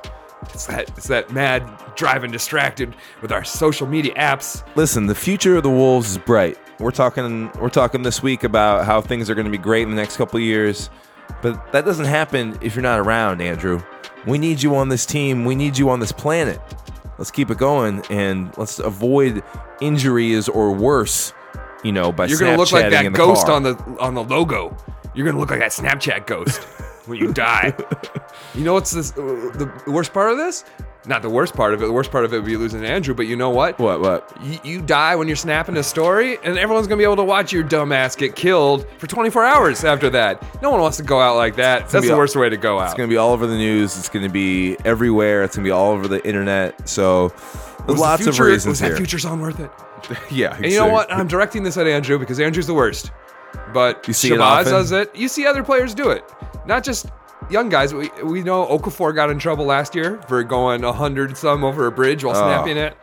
[0.43, 4.65] It's that it's that mad driving distracted with our social media apps.
[4.77, 6.59] Listen, the future of the Wolves is bright.
[6.79, 9.91] We're talking we're talking this week about how things are going to be great in
[9.91, 10.91] the next couple of years.
[11.43, 13.83] But that doesn't happen if you're not around, Andrew.
[14.27, 15.45] We need you on this team.
[15.45, 16.61] We need you on this planet.
[17.19, 19.43] Let's keep it going and let's avoid
[19.81, 21.33] injuries or worse,
[21.83, 23.57] you know, by You're gonna look like that ghost car.
[23.57, 24.77] on the on the logo.
[25.15, 26.63] You're gonna look like that Snapchat ghost
[27.07, 27.75] when you die.
[28.59, 29.13] you know what's this?
[29.13, 30.65] The worst part of this?
[31.07, 31.87] Not the worst part of it.
[31.87, 33.15] The worst part of it would be losing Andrew.
[33.15, 33.79] But you know what?
[33.79, 34.37] What what?
[34.43, 37.53] You, you die when you're snapping a story, and everyone's gonna be able to watch
[37.53, 40.43] your dumbass get killed for 24 hours after that.
[40.61, 41.89] No one wants to go out like that.
[41.89, 42.87] That's the all- worst way to go out.
[42.87, 43.97] It's going to be all over the news.
[43.97, 45.45] It's going to be everywhere.
[45.45, 46.87] It's going to be all over the internet.
[46.89, 48.91] So there's Was the lots future- of reasons was here.
[48.91, 49.71] that future song worth it?
[50.31, 50.57] yeah.
[50.57, 51.11] And you know what?
[51.13, 53.13] I'm directing this at Andrew because Andrew's the worst.
[53.73, 54.73] But You see it Shabazz often?
[54.73, 55.15] does it.
[55.17, 56.23] You see other players do it.
[56.67, 57.07] Not just
[57.51, 57.95] young guys.
[57.95, 61.93] We, we know Okafor got in trouble last year for going 100 some over a
[61.93, 62.41] bridge while Oh.
[62.41, 62.97] snapping it.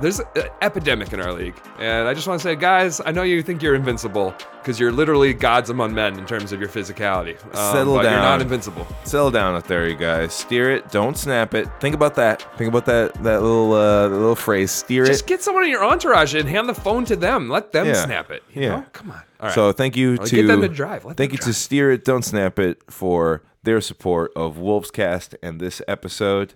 [0.00, 1.54] There's an epidemic in our league.
[1.78, 4.90] And I just want to say, guys, I know you think you're invincible because you're
[4.90, 7.36] literally gods among men in terms of your physicality.
[7.54, 8.22] Um, Settle but You're down.
[8.22, 8.86] not invincible.
[9.04, 10.32] Settle down out there, you guys.
[10.32, 10.90] Steer it.
[10.90, 11.68] Don't snap it.
[11.80, 12.40] Think about that.
[12.56, 14.70] Think about that that little uh, little phrase.
[14.70, 15.12] Steer Just it.
[15.16, 17.50] Just get someone in your entourage and hand the phone to them.
[17.50, 18.04] Let them Yeah.
[18.06, 18.42] snap it.
[18.54, 18.68] You Yeah.
[18.76, 18.84] know?
[18.94, 19.16] Come on.
[19.38, 19.54] All right.
[19.54, 21.04] So thank you to get them to drive.
[21.04, 21.52] Let thank you to.
[21.52, 22.04] Steer It.
[22.06, 26.54] Don't snap it for their support of Wolvescast and this episode.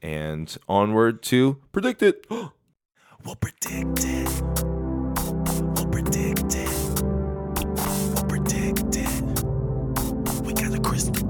[0.00, 2.26] And onward to predict it.
[3.24, 4.28] We'll predict it.
[5.76, 7.02] We'll predict it.
[8.14, 9.22] We'll predict it.
[10.44, 11.21] We got a crystal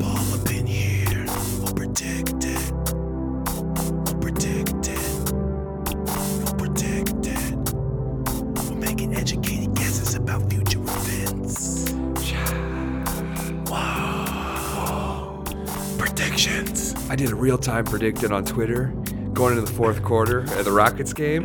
[16.36, 16.94] Predictions.
[17.10, 18.86] I did a real time predicted on Twitter
[19.34, 21.44] going into the fourth quarter at the Rockets game.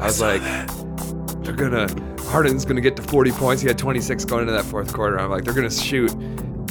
[0.00, 0.42] I was like,
[1.44, 1.86] they're gonna
[2.24, 3.62] Harden's gonna get to 40 points.
[3.62, 5.20] He had 26 going into that fourth quarter.
[5.20, 6.10] I'm like, they're gonna shoot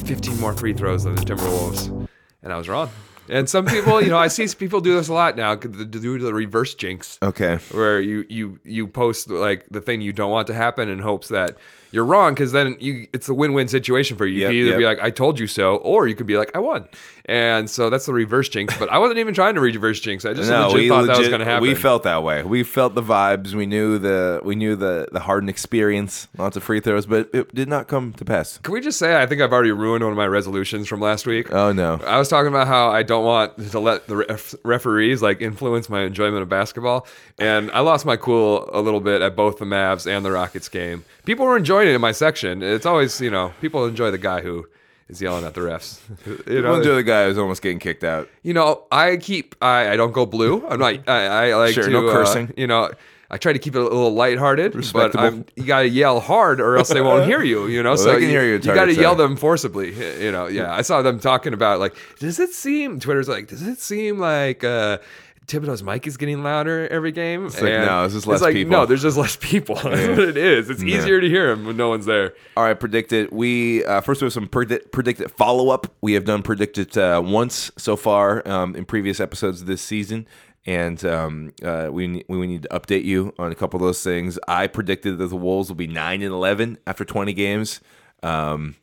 [0.04, 2.06] 15 more free throws than the Timberwolves,
[2.42, 2.90] and I was wrong.
[3.30, 6.24] And some people, you know, I see people do this a lot now due to
[6.26, 7.56] the reverse jinx Okay.
[7.72, 11.30] where you you you post like the thing you don't want to happen in hopes
[11.30, 11.56] that
[11.92, 14.34] you're wrong because then you it's a win-win situation for you.
[14.34, 14.78] You Yep, can either yep.
[14.80, 16.90] be like I told you so, or you could be like I won.
[17.26, 18.78] And so that's the reverse jinx.
[18.78, 20.26] But I wasn't even trying to reverse jinx.
[20.26, 21.62] I just legit thought that was going to happen.
[21.62, 22.44] We felt that way.
[22.44, 23.54] We felt the vibes.
[23.54, 26.28] We knew the we knew the the Harden experience.
[26.38, 28.58] Lots of free throws, but it did not come to pass.
[28.58, 31.26] Can we just say I think I've already ruined one of my resolutions from last
[31.26, 31.52] week?
[31.54, 32.02] Oh no.
[32.06, 35.90] I was talking about how I don't want to let the ref- referees like influence
[35.90, 37.08] my enjoyment of basketball,
[37.40, 40.68] and I lost my cool a little bit at both the Mavs and the Rockets
[40.68, 41.06] game.
[41.24, 42.62] People were enjoying it in my section.
[42.62, 44.68] It's always you know people enjoy the guy who
[45.10, 46.00] is yelling at the refs.
[46.48, 48.30] You know, enjoy the guy who's almost getting kicked out.
[48.42, 50.66] you know I keep I, I don't go blue.
[50.68, 52.54] I'm not I, I like Sure, to no uh, cursing.
[52.58, 52.92] you know.
[53.32, 56.78] I try to keep it a little lighthearted, but I'm, you gotta yell hard or
[56.78, 57.66] else they won't hear you.
[57.66, 59.92] You know, Well, so they can hear you, you gotta yell them forcibly.
[60.24, 60.72] You know, yeah.
[60.72, 63.00] I saw them talking about like, does it seem?
[63.00, 65.00] Twitter's like, does it seem like uh,
[65.48, 67.48] Thibodeau's mic is getting louder every game?
[67.48, 68.72] It's like, no, it's just less like, people.
[68.72, 69.76] No, there's just less people.
[69.84, 70.70] That's what it is.
[70.70, 72.34] It's easier to hear him when no one's there.
[72.56, 73.32] All right, predicted.
[73.32, 75.94] We uh, first we have some predict, predicted follow up.
[76.02, 80.28] We have done predicted uh, once so far um, in previous episodes this season,
[80.66, 84.40] and um, uh, we we need to update you on a couple of those things.
[84.48, 87.82] I predicted that the Wolves will be nine and eleven after twenty games.
[88.22, 88.76] Um,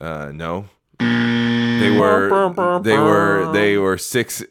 [0.00, 0.66] uh, no,
[0.98, 4.42] they were they were they were six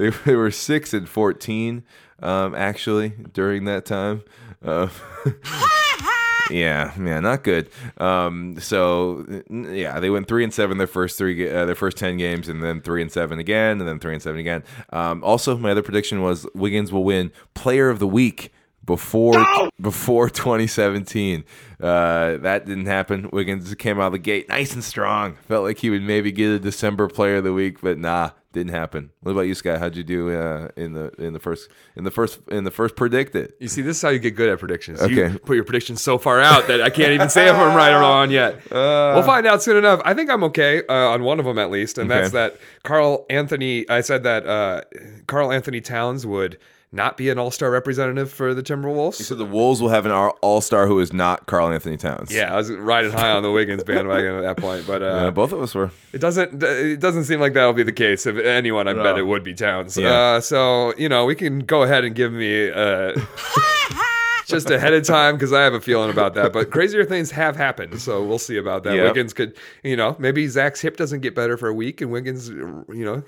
[0.00, 1.84] they, they were six and fourteen
[2.22, 4.22] um, actually during that time.
[4.64, 4.88] Uh,
[6.50, 7.70] yeah, yeah, not good.
[7.98, 12.16] Um, so yeah, they went three and seven their first three uh, their first ten
[12.16, 14.64] games, and then three and seven again, and then three and seven again.
[14.90, 18.52] Um, also, my other prediction was Wiggins will win Player of the Week
[18.84, 19.44] before
[19.80, 21.44] before 2017.
[21.80, 23.30] Uh, that didn't happen.
[23.32, 25.36] Wiggins came out of the gate nice and strong.
[25.46, 28.72] Felt like he would maybe get a December Player of the Week, but nah, didn't
[28.72, 29.10] happen.
[29.20, 29.78] What about you, Sky?
[29.78, 32.96] How'd you do uh, in the in the first in the first in the first
[32.96, 33.52] predicted?
[33.60, 35.00] You see, this is how you get good at predictions.
[35.00, 35.32] Okay.
[35.32, 37.92] You put your predictions so far out that I can't even say if I'm right
[37.92, 38.60] or wrong yet.
[38.70, 39.12] Uh.
[39.14, 40.00] we'll find out soon enough.
[40.04, 43.26] I think I'm okay uh, on one of them at least, and that's that Carl
[43.28, 43.88] Anthony.
[43.88, 44.82] I said that uh,
[45.26, 46.58] Carl Anthony Towns would
[46.92, 49.14] not be an All Star representative for the Timberwolves.
[49.14, 52.32] So the Wolves will have an all star who is not Carl Anthony Towns.
[52.34, 55.30] Yeah, I was riding high on the Wiggins bandwagon at that point, but uh, Uh,
[55.30, 55.90] both of us were.
[56.12, 56.62] it doesn't.
[56.62, 58.26] It doesn't seem like that'll be the case.
[58.26, 59.96] If anyone, I bet it would be Towns.
[59.96, 60.10] Yeah.
[60.10, 63.12] Uh, so you know, we can go ahead and give me uh,
[64.50, 66.52] just ahead of time because I have a feeling about that.
[66.52, 68.94] But crazier things have happened, so we'll see about that.
[68.94, 69.04] Yep.
[69.04, 72.48] Wiggins could, you know, maybe Zach's hip doesn't get better for a week, and Wiggins,
[72.48, 73.22] you know,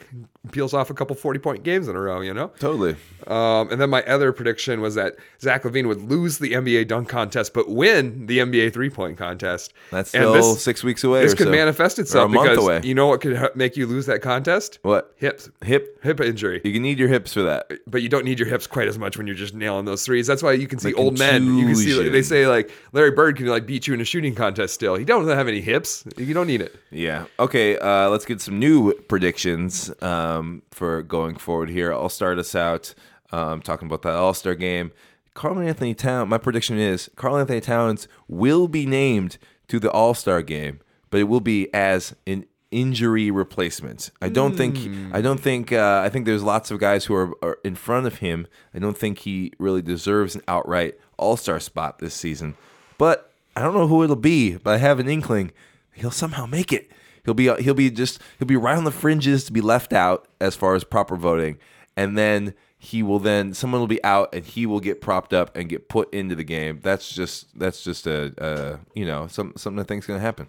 [0.51, 2.21] peels off a couple forty point games in a row.
[2.21, 2.49] You know.
[2.59, 2.97] Totally.
[3.27, 7.09] Um, and then my other prediction was that Zach LaVine would lose the NBA dunk
[7.09, 9.73] contest, but win the NBA three point contest.
[9.91, 11.23] That's still this- six weeks away.
[11.23, 11.51] This or could so.
[11.53, 12.81] manifest itself a month because away.
[12.85, 14.79] you know what could make you lose that contest?
[14.83, 15.13] what?
[15.17, 16.03] Hips, Hip.
[16.03, 16.61] hip injury.
[16.65, 17.71] You can need your hips for that.
[17.87, 20.27] But you don't need your hips quite as much when you're just nailing those threes.
[20.27, 21.45] That's why you can see The old men.
[21.45, 22.13] You can see contusion.
[22.13, 24.75] they say like Larry Bird can like beat you in a shooting contest.
[24.75, 26.05] Still, he don't have any hips.
[26.17, 26.75] You don't need it.
[26.91, 27.27] Yeah.
[27.39, 27.79] Okay.
[27.79, 31.93] Uh, let's get some new predictions um, for going forward here.
[31.93, 32.95] I'll start us out
[33.33, 34.93] um, talking about that All Star game.
[35.35, 36.29] Carl Anthony Towns.
[36.29, 41.21] My prediction is Carl Anthony Towns will be named to the All Star game, but
[41.21, 44.11] it will be as an injury replacement.
[44.21, 44.79] I don't think.
[45.15, 45.73] I don't think.
[45.73, 48.47] Uh, I think there's lots of guys who are, are in front of him.
[48.75, 52.57] I don't think he really deserves an outright All Star spot this season.
[52.99, 54.57] But I don't know who it'll be.
[54.57, 55.53] But I have an inkling
[55.95, 56.91] he'll somehow make it.
[57.25, 60.27] He'll be he'll be just he'll be right on the fringes to be left out
[60.41, 61.59] as far as proper voting,
[61.97, 65.57] and then he will then someone will be out and he will get propped up
[65.57, 66.81] and get put into the game.
[66.83, 70.49] That's just that's just a, a you know some something I think's gonna happen.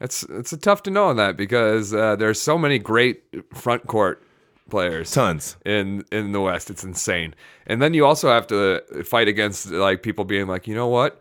[0.00, 3.22] It's it's tough to know on that because uh, there's so many great
[3.54, 4.22] front court
[4.70, 5.10] players.
[5.10, 5.56] Tons.
[5.66, 6.70] in in the West.
[6.70, 7.34] It's insane.
[7.66, 11.20] And then you also have to fight against like people being like, you know what?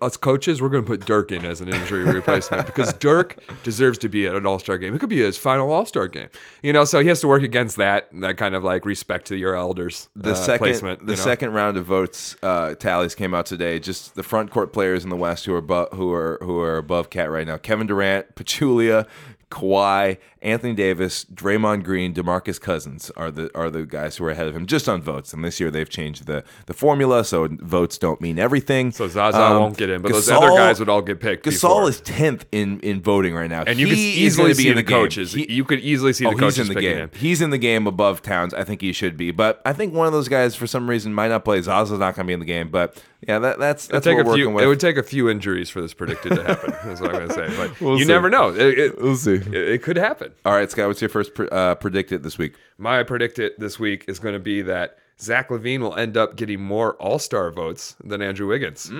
[0.00, 3.98] Us coaches, we're going to put Dirk in as an injury replacement because Dirk deserves
[3.98, 4.94] to be at an All Star game.
[4.94, 6.28] It could be his final All Star game,
[6.62, 6.84] you know.
[6.84, 10.08] So he has to work against that that kind of like respect to your elders.
[10.14, 11.24] The uh, second placement, the you know?
[11.24, 13.80] second round of votes uh, tallies came out today.
[13.80, 16.76] Just the front court players in the West who are bu- who are who are
[16.76, 19.08] above Cat right now: Kevin Durant, Pachulia,
[19.50, 24.46] Kawhi, Anthony Davis, Draymond Green, DeMarcus Cousins are the are the guys who are ahead
[24.46, 25.32] of him just on votes.
[25.32, 28.92] And this year they've changed the the formula, so votes don't mean everything.
[28.92, 31.46] So Zaza Um, won't get in, but those other guys would all get picked.
[31.46, 31.88] Gasol before.
[31.88, 34.82] is tenth in in voting right now, and you He could easily be in the,
[34.84, 35.32] coaches.
[35.32, 36.96] He- you could easily see the oh, coaches he's in the game.
[36.98, 37.10] him.
[37.14, 38.52] He's in the game above Towns.
[38.52, 41.14] I think he should be, but I think one of those guys for some reason
[41.14, 41.60] might not play.
[41.62, 44.16] Zaza's not going to be in the game, but yeah, that, that's that's what a
[44.16, 44.30] we're few.
[44.44, 44.64] working with.
[44.64, 46.74] It would take a few injuries for this predicted to happen.
[46.84, 47.56] That's what I'm going to say.
[47.56, 48.08] But We'll you see.
[48.12, 48.50] never know.
[48.50, 49.36] It, it, We'll see.
[49.36, 50.32] it, it could happen.
[50.44, 52.56] All right, Scott, what's your first uh, predicted this week?
[52.78, 56.60] My predicted this week is going to be that Zach LaVine will end up getting
[56.60, 58.90] more All Star votes than Andrew Wiggins.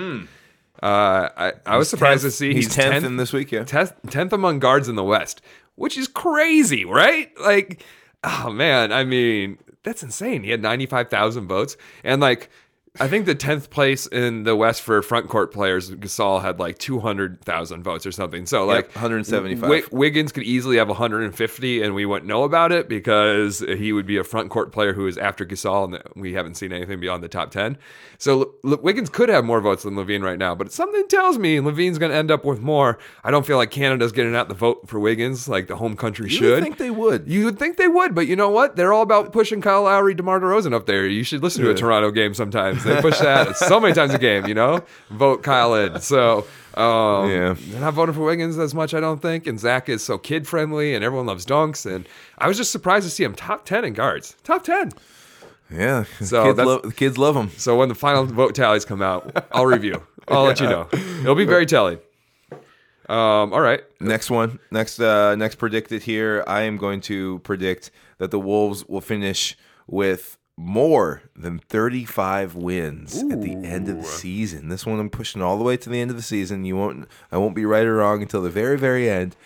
[0.83, 3.53] Uh, I, I was surprised to see he's he's tenth, 10th in this week.
[3.53, 5.41] Yeah, tenth, 10th among guards in the West,
[5.77, 7.31] which is crazy, right?
[7.41, 7.85] Like,
[8.25, 10.43] oh man, I mean, that's insane.
[10.43, 11.77] He had 95,000 votes.
[12.03, 12.51] And like,
[13.01, 16.79] I think the 10th place in the West for front court players, Gasol had like
[16.79, 18.47] 200,000 votes or something.
[18.47, 19.63] So, like, 175.
[19.63, 24.07] Wi- Wiggins could easily have 150, and we wouldn't know about it because he would
[24.07, 27.25] be a front court player who is after Gasol, and we haven't seen anything beyond
[27.25, 27.77] the top 10.
[28.19, 31.57] So L- Wiggins could have more votes than LaVine right now, but something tells me
[31.57, 33.01] LaVine's going to end up with more.
[33.25, 36.27] I don't feel like Canada's getting out the vote for Wiggins like the home country
[36.31, 36.51] you should.
[36.53, 37.27] would think they would.
[37.27, 38.77] You would think they would, but you know what?
[38.77, 41.09] They're all about pushing Kyle Lowry, DeMar DeRozan up there.
[41.09, 42.84] You should listen to a Toronto game sometimes.
[42.85, 44.83] They push that so many times a game, you know?
[45.11, 46.01] Vote Kyle in.
[46.01, 47.55] So, um, Yeah.
[47.59, 49.47] they're not voting for Wiggins as much, I don't think.
[49.47, 51.85] And Zach is so kid friendly and everyone loves dunks.
[51.93, 52.07] And
[52.39, 54.37] I was just surprised to see him top 10 in guards.
[54.45, 54.93] Top 10.
[55.71, 57.51] yeah, So kids, love, the kids love him.
[57.57, 60.03] So when the final vote tallies come out, I'll review.
[60.29, 60.89] I'll let you know.
[60.93, 61.99] It'll be very telling.
[63.09, 63.83] Um, all right.
[64.01, 66.43] Next one, next uh, next predicted here.
[66.47, 73.23] I am going to predict that the Wolves will finish with more than 35 wins
[73.31, 74.69] at the end of the season.
[74.69, 76.65] This one I'm pushing all the way to the end of the season.
[76.65, 79.37] You won't I won't be right or wrong until the very very end.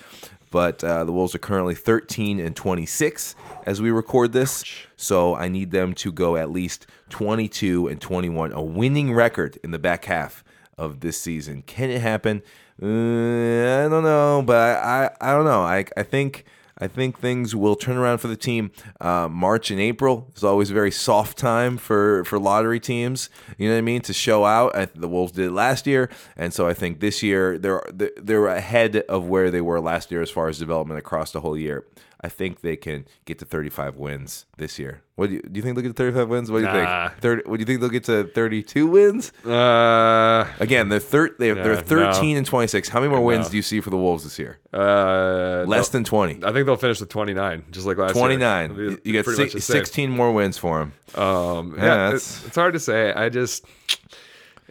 [0.50, 3.34] But uh, the Wolves are currently 13 and 26
[3.66, 4.64] as we record this.
[4.96, 9.72] So I need them to go at least 22 and 21, a winning record in
[9.72, 10.42] the back half
[10.78, 11.62] of this season.
[11.66, 12.42] Can it happen?
[12.80, 15.62] Uh, I don't know, but I, I, I don't know.
[15.62, 16.44] I, I think
[16.78, 18.70] I think things will turn around for the team.
[19.00, 23.30] Uh, March and April is always a very soft time for, for lottery teams.
[23.56, 24.00] You know what I mean?
[24.02, 24.76] To show out.
[24.76, 27.82] I, the Wolves did it last year, and so I think this year they're
[28.16, 31.56] they're ahead of where they were last year as far as development across the whole
[31.56, 31.84] year.
[32.20, 35.02] I think they can get to 35 wins this year.
[35.14, 36.50] What do you, do you think they'll get to 35 wins?
[36.50, 37.08] What do you Nah.
[37.10, 37.20] think?
[37.20, 39.30] 30, what do you think they'll get to 32 wins?
[39.46, 42.88] Uh, Again, they're thir- they're, they're Yeah, 13 and 26.
[42.88, 43.50] How many more wins No.
[43.52, 44.58] do you see for the Wolves this year?
[44.74, 45.98] uh, Less no.
[45.98, 46.44] than 20.
[46.44, 48.74] I think they'll finish with 29, just like last 29.
[48.74, 48.84] year.
[48.86, 49.84] It'll be You got pretty much six, the same.
[49.84, 50.92] 16 more wins for them.
[51.22, 53.12] Um, Yeah, yeah, it's, it's hard to say.
[53.12, 53.64] I just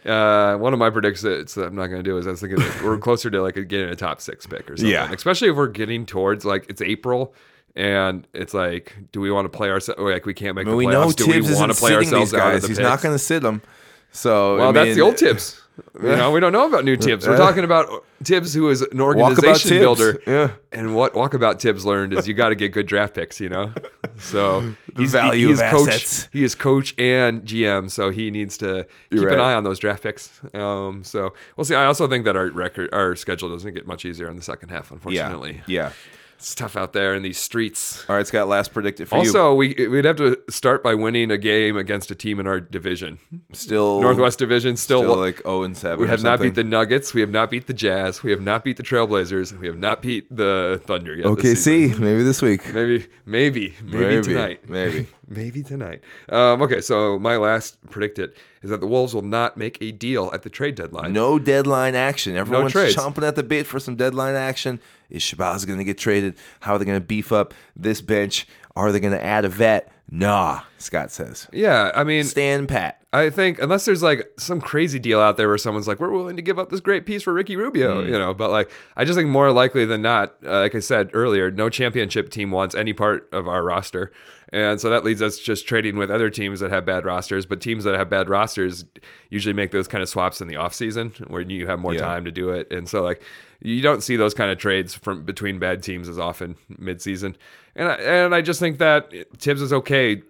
[0.06, 2.58] uh, one of my predictions that I'm not going to do is I was thinking
[2.58, 4.90] that we're closer to like getting a top six pick or something.
[4.92, 5.10] Yeah.
[5.12, 7.34] especially if we're getting towards like it's April.
[7.76, 10.00] And it's like, do we want to play ourselves?
[10.00, 10.90] Like, we can't make I mean, the we playoffs.
[10.92, 12.62] know do Thibs we want to play sitting these ourselves out of guys.
[12.62, 12.88] the He's picks?
[12.88, 13.62] not going to sit them.
[14.10, 15.60] So Well, I that's the old Thibs.
[16.02, 17.26] You know, we don't know about new Thibs.
[17.26, 19.80] We're talking about Thibs, who is an organization Thibs.
[19.80, 20.22] builder.
[20.26, 20.50] Yeah.
[20.72, 23.40] And what Walkabout Thibs learned is you got to get good draft picks.
[23.40, 23.72] You know,
[24.18, 25.88] so he's value he's of coach.
[25.88, 26.28] assets.
[26.32, 29.52] He is coach and GM, so he needs to keep You're an right.
[29.52, 30.40] eye on those draft picks.
[30.54, 31.74] Um, so we'll see.
[31.74, 34.70] I also think that our record, our schedule doesn't get much easier in the second
[34.70, 34.90] half.
[34.90, 34.94] Yeah.
[34.94, 35.92] Unfortunately, Yeah.
[36.38, 38.04] It's tough out there in these streets.
[38.08, 39.20] All right, Scott, last predicted for you.
[39.22, 42.60] Also, we we'd have to start by winning a game against a team in our
[42.60, 43.18] division,
[43.52, 44.76] Still Northwest Division.
[44.76, 45.98] Still, still like 0 and 7.
[45.98, 46.70] we or have not beat the something.
[46.70, 47.12] Nuggets.
[47.12, 48.22] We have not beat the Jazz.
[48.22, 49.58] We have not beat the Trailblazers.
[49.58, 51.26] We have not beat the Thunder yet.
[51.26, 51.96] Okay, this season.
[51.96, 52.72] see, maybe this week.
[52.72, 54.68] Maybe, maybe, maybe, Maybe, tonight.
[54.68, 55.08] maybe.
[55.28, 56.00] maybe tonight.
[56.28, 60.30] Um, okay, so my last predicted is that the Wolves will not make a deal
[60.32, 61.12] at the trade deadline.
[61.12, 62.36] No deadline action.
[62.36, 62.96] Everyone's trades.
[62.96, 64.80] chomping at the bit for some deadline action.
[65.10, 66.36] Is Shabazz going to get traded?
[66.60, 68.46] How are they going to beef up this bench?
[68.76, 69.92] Are they going to add a vet?
[70.10, 71.46] Nah, Scott says.
[71.52, 73.02] Yeah, I mean, Stand pat.
[73.12, 76.36] I think unless there's like some crazy deal out there where someone's like, we're willing
[76.36, 78.34] to give up this great piece for Ricky Rubio, you know.
[78.34, 81.68] But like, I just think more likely than not, uh, like I said earlier, no
[81.70, 84.12] championship team wants any part of our roster,
[84.50, 87.46] and so that leads us just trading with other teams that have bad rosters.
[87.46, 88.84] But teams that have bad rosters
[89.30, 92.00] usually make those kind of swaps in the offseason where you have more Yeah.
[92.00, 93.22] time to do it, and so like.
[93.60, 97.34] You don't see those kind of trades from between bad teams as often midseason,
[97.78, 100.20] and I, and I just think that Thibs is okay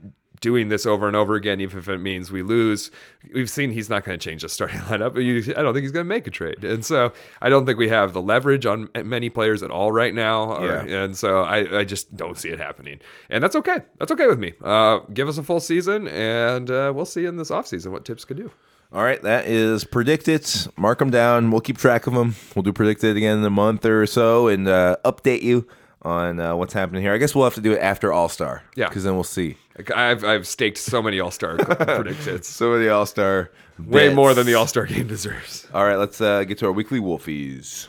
[0.41, 2.93] doing this over and over again, even if it means we lose.
[3.35, 5.21] We've seen he's not going to change the starting lineup.
[5.21, 7.77] You- I don't think he's going to make a trade, and so I don't think
[7.77, 10.53] we have the leverage on many players at all right now.
[10.53, 11.03] or- Yeah.
[11.03, 13.79] and so I, I just don't see it happening, and that's okay.
[13.99, 14.53] That's okay with me.
[14.63, 18.25] Uh, give us a full season, and uh, we'll see in this offseason what Thibs
[18.25, 18.53] could do.
[18.93, 20.49] All right, that is predicted.
[20.77, 21.51] Mark them down.
[21.51, 22.37] We'll keep track of them.
[22.55, 25.67] We'll do predicted again in a month or so and uh, update you
[26.03, 27.13] on uh, what's happening here.
[27.13, 28.63] I guess we'll have to do it after All Star.
[28.77, 28.89] Yeah.
[28.89, 29.57] because then we'll see.
[29.95, 34.47] I've I've staked so many All Star predictions, so many All Star, way more than
[34.47, 35.67] the All Star game deserves.
[35.73, 37.89] All right, let's uh, get to our weekly Wolfies.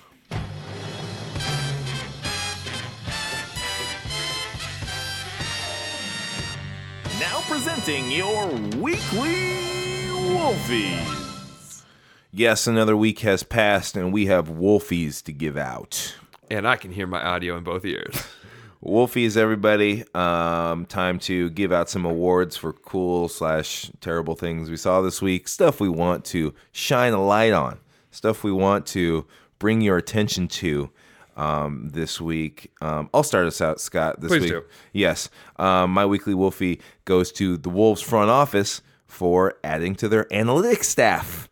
[7.20, 8.48] Now presenting your
[8.78, 9.56] weekly
[10.34, 11.84] Wolfies.
[12.32, 16.16] Yes, another week has passed, and we have Wolfies to give out.
[16.50, 18.16] And I can hear my audio in both ears.
[18.84, 20.04] Wolfies, everybody.
[20.16, 25.22] Um, time to give out some awards for cool slash terrible things we saw this
[25.22, 25.48] week.
[25.48, 27.80] Stuff we want to shine a light on.
[28.12, 29.28] Stuff we want to
[29.60, 30.90] bring your attention to
[31.36, 32.72] um, this week.
[32.82, 34.22] Um, I'll start us out, Scott.
[34.22, 34.64] This Please week, do.
[34.94, 35.30] yes.
[35.58, 40.86] Um, my weekly Wolfie goes to the Wolves front office for adding to their analytics
[40.86, 41.50] staff.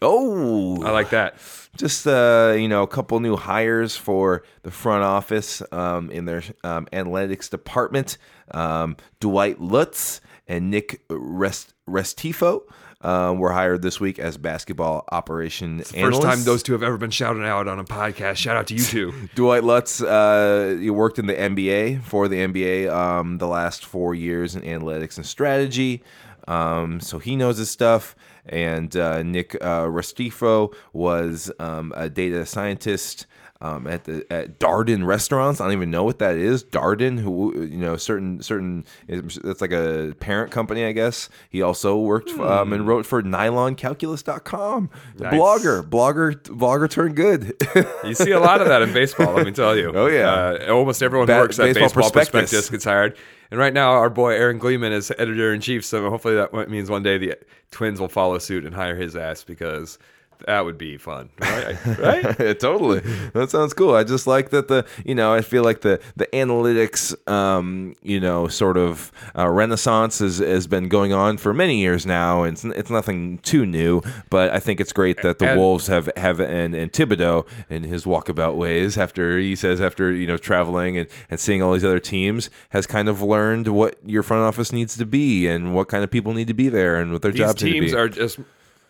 [0.00, 1.38] Oh, I like that.
[1.76, 6.42] Just uh, you know a couple new hires for the front office um, in their
[6.64, 8.18] um, analytics department.
[8.50, 12.62] Um, Dwight Lutz and Nick Rest- Restifo
[13.00, 16.24] um, were hired this week as basketball operation First analysts.
[16.24, 18.36] time those two have ever been shouted out on a podcast.
[18.36, 19.28] Shout out to you two.
[19.34, 24.14] Dwight Lutz, uh, you worked in the NBA for the NBA um, the last four
[24.14, 26.02] years in analytics and strategy,
[26.46, 28.14] um, so he knows his stuff.
[28.46, 33.26] And uh, Nick uh, Restifo was um, a data scientist
[33.62, 35.60] um, at the at Darden Restaurants.
[35.60, 36.64] I don't even know what that is.
[36.64, 41.28] Darden, who you know, certain certain it's like a parent company, I guess.
[41.48, 44.90] He also worked um, and wrote for NylonCalculus.com.
[45.18, 45.32] Nice.
[45.32, 47.54] blogger, blogger, blogger turned good.
[48.04, 49.92] You see a lot of that in baseball, let me tell you.
[50.02, 50.32] Oh, yeah.
[50.32, 52.30] Uh, almost everyone Ba- who works at Baseball Baseball, Prospectus.
[52.50, 52.70] Prospectus.
[52.70, 53.16] gets hired.
[53.50, 55.84] And right now, our boy Aaron Gleeman is editor in chief.
[55.84, 57.36] So hopefully that means one day the
[57.70, 59.98] Twins will follow suit and hire his ass because
[60.46, 61.30] that would be fun.
[61.40, 61.76] Right?
[61.98, 62.60] right?
[62.60, 63.00] totally.
[63.34, 63.94] That sounds cool.
[63.94, 68.20] I just like that the you know I feel like the the analytics um you
[68.20, 72.42] know sort of uh, renaissance has, has been going on for many years now.
[72.42, 75.86] And it's it's nothing too new, but I think it's great that the And- Wolves
[75.88, 80.36] have have and, and Thibodeau in his walkabout ways after he says after you know
[80.36, 84.42] traveling and, and seeing all these other teams has kind of learned what your front
[84.42, 87.22] office needs to be and what kind of people need to be there and what
[87.22, 87.98] their jobs need to teams be.
[87.98, 88.38] are just,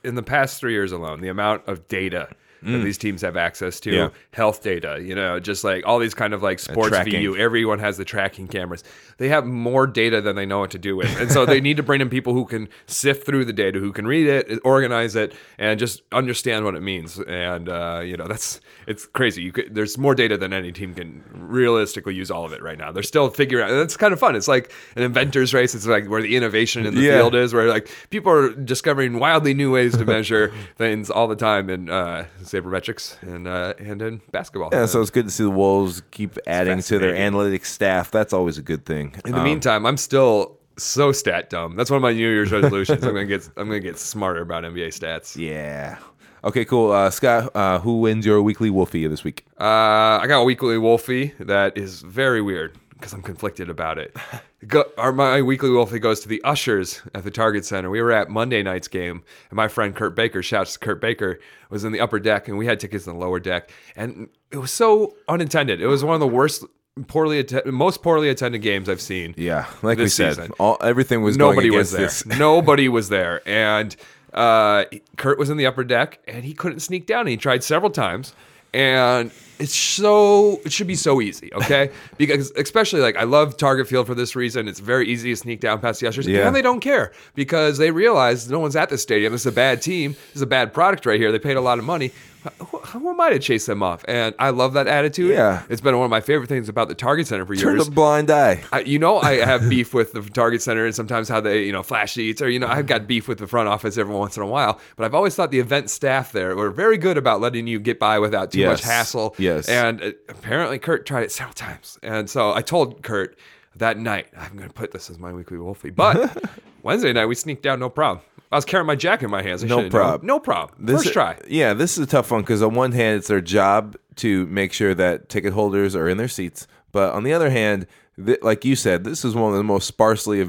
[0.05, 2.29] in the past three years alone, the amount of data.
[2.65, 3.95] That these teams have access to Mm.
[3.95, 4.09] Yeah.
[4.33, 7.37] health data, you know, just like all these kind of like sports view.
[7.37, 8.85] Everyone has the tracking cameras.
[9.19, 11.77] They have more data than they know what to do with, and so they need
[11.77, 15.15] to bring in people who can sift through the data, who can read it, organize
[15.17, 17.19] it, and just understand what it means.
[17.19, 19.43] And uh, you know, that's it's crazy.
[19.43, 22.79] You could, there's more data than any team can realistically use all of it right
[22.79, 22.93] now.
[22.93, 23.71] They're still figuring out.
[23.71, 24.35] And it's kind of fun.
[24.37, 25.75] It's like an inventor's race.
[25.75, 27.19] It's like where the innovation in the Yeah.
[27.19, 31.37] field is, where like people are discovering wildly new ways to measure things all the
[31.37, 34.71] time in uh, sabermetrics and uh, and in basketball.
[34.73, 38.11] Yeah, so it's good to see the Wolves keep adding to their analytics staff.
[38.11, 39.15] That's always a good thing.
[39.25, 41.77] in the Um, meantime, I'm still so stat dumb.
[41.77, 43.03] That's one of my New Year's resolutions.
[43.05, 45.37] I'm gonna get I'm gonna get smarter about NBA stats.
[45.37, 45.99] yeah.
[46.45, 46.91] Okay, cool.
[46.91, 49.47] Uh, Scott, uh, who wins your weekly Wolfie this week?
[49.61, 54.17] Uh, I got a weekly Wolfie that is very weird because I'm conflicted about it.
[54.69, 57.91] Go, our, my weekly Wolfie goes to the ushers at the Target Center.
[57.91, 61.41] We were at Monday night's game, and my friend Kurt Baker, shouts to Kurt Baker,
[61.69, 64.59] was in the upper deck, and we had tickets in the lower deck, and it
[64.59, 65.81] was so unintended.
[65.81, 66.65] It was one of the worst,
[67.09, 69.35] poorly atten- most poorly attended games I've seen.
[69.37, 70.53] Yeah, like we said, season.
[70.61, 72.03] all everything was Nobody going was there.
[72.03, 72.25] this.
[72.25, 73.97] Nobody was there, and
[74.33, 74.85] uh,
[75.17, 77.27] Kurt was in the upper deck, and he couldn't sneak down.
[77.27, 78.33] He tried several times,
[78.73, 79.33] and
[79.63, 81.91] it's so it should be so easy, okay?
[82.19, 84.67] because especially like I love Target Field for this reason.
[84.69, 86.47] It's very easy to sneak down past the ushers, Yeah.
[86.47, 89.33] and they don't care because they realize no one's at the stadium.
[89.33, 90.13] This is a bad team.
[90.13, 91.31] This is a bad product right here.
[91.33, 92.11] They paid a lot of money.
[92.59, 94.05] Who, who am I to chase them off?
[94.09, 95.31] And I love that attitude.
[95.31, 95.63] Yeah.
[95.71, 97.85] it's been one of my favorite things about the Target Center for Turn years.
[97.87, 98.65] the blind eye.
[98.73, 101.71] I, you know, I have beef with the Target Center and sometimes how they, you
[101.71, 104.37] know, flash seats or, you know, I've got beef with the front office every once
[104.37, 104.81] in a while.
[104.97, 108.01] But I've always thought the event staff there were very good about letting you get
[108.01, 109.37] by without too much hassle.
[109.39, 109.52] Yes.
[109.69, 111.99] And uh, apparently Kurt tried it several times.
[112.03, 113.39] And so I told Kurt
[113.77, 115.91] that night, I'm going to put this as my weekly Wolfie.
[115.91, 116.45] But
[116.83, 118.25] Wednesday night, we sneaked down, no problem.
[118.51, 119.65] I was carrying my jacket in my hands.
[119.65, 120.21] I No known.
[120.23, 120.85] No problem.
[120.85, 121.39] This- First try.
[121.49, 124.73] Yeah, this is a tough one because on one hand, it's their job to make
[124.75, 127.87] sure that ticket holders are in their seats, but on the other hand,
[128.23, 130.47] th- like you said, this is one of the most sparsely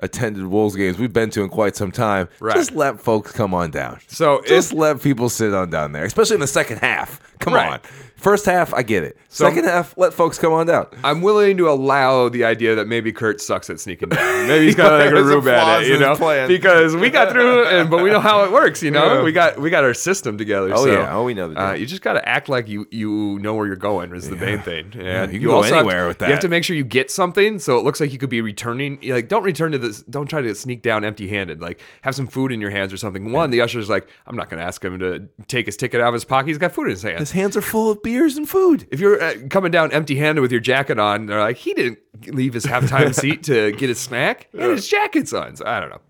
[0.00, 2.28] attended Wolves games we've been to in quite some time.
[2.40, 2.54] Right.
[2.54, 4.00] Just let folks come on down.
[4.06, 7.20] So Just if- let people sit on down there, especially in the second half.
[7.38, 7.72] Come Right.
[7.72, 7.80] on.
[8.16, 9.16] First half, I get it.
[9.28, 10.86] So- Second half, let folks come on down.
[11.04, 14.48] I'm willing to allow the idea that maybe Kurt sucks at sneaking down.
[14.48, 16.16] Maybe he's got like a room at it, you know,
[16.48, 18.82] because we got through, and but we know how it works.
[18.82, 19.22] You know, Yeah.
[19.22, 20.70] we got we got our system together.
[20.72, 21.14] Oh, so, yeah.
[21.14, 23.66] Oh, we know the Uh, you just got to act like you you know where
[23.66, 24.92] you're going is the main thing.
[24.98, 26.28] And you can go also have anywhere to- with that.
[26.28, 28.40] You have to make sure you get something, so it looks like you could be
[28.40, 28.98] returning.
[29.04, 30.02] Like, don't return to this.
[30.02, 31.60] Don't try to sneak down empty-handed.
[31.60, 33.30] Like, have some food in your hands or something.
[33.32, 36.08] One, the usher's like, I'm not going to ask him to take his ticket out
[36.08, 36.48] of his pocket.
[36.48, 37.18] He's got food in his hands.
[37.20, 38.86] His hands are full of beers and food.
[38.92, 41.98] If you're uh, coming down empty-handed with your jacket on, they're like, he didn't
[42.28, 45.56] leave his halftime seat to get his snack, and his jacket's on.
[45.56, 46.00] So I don't know.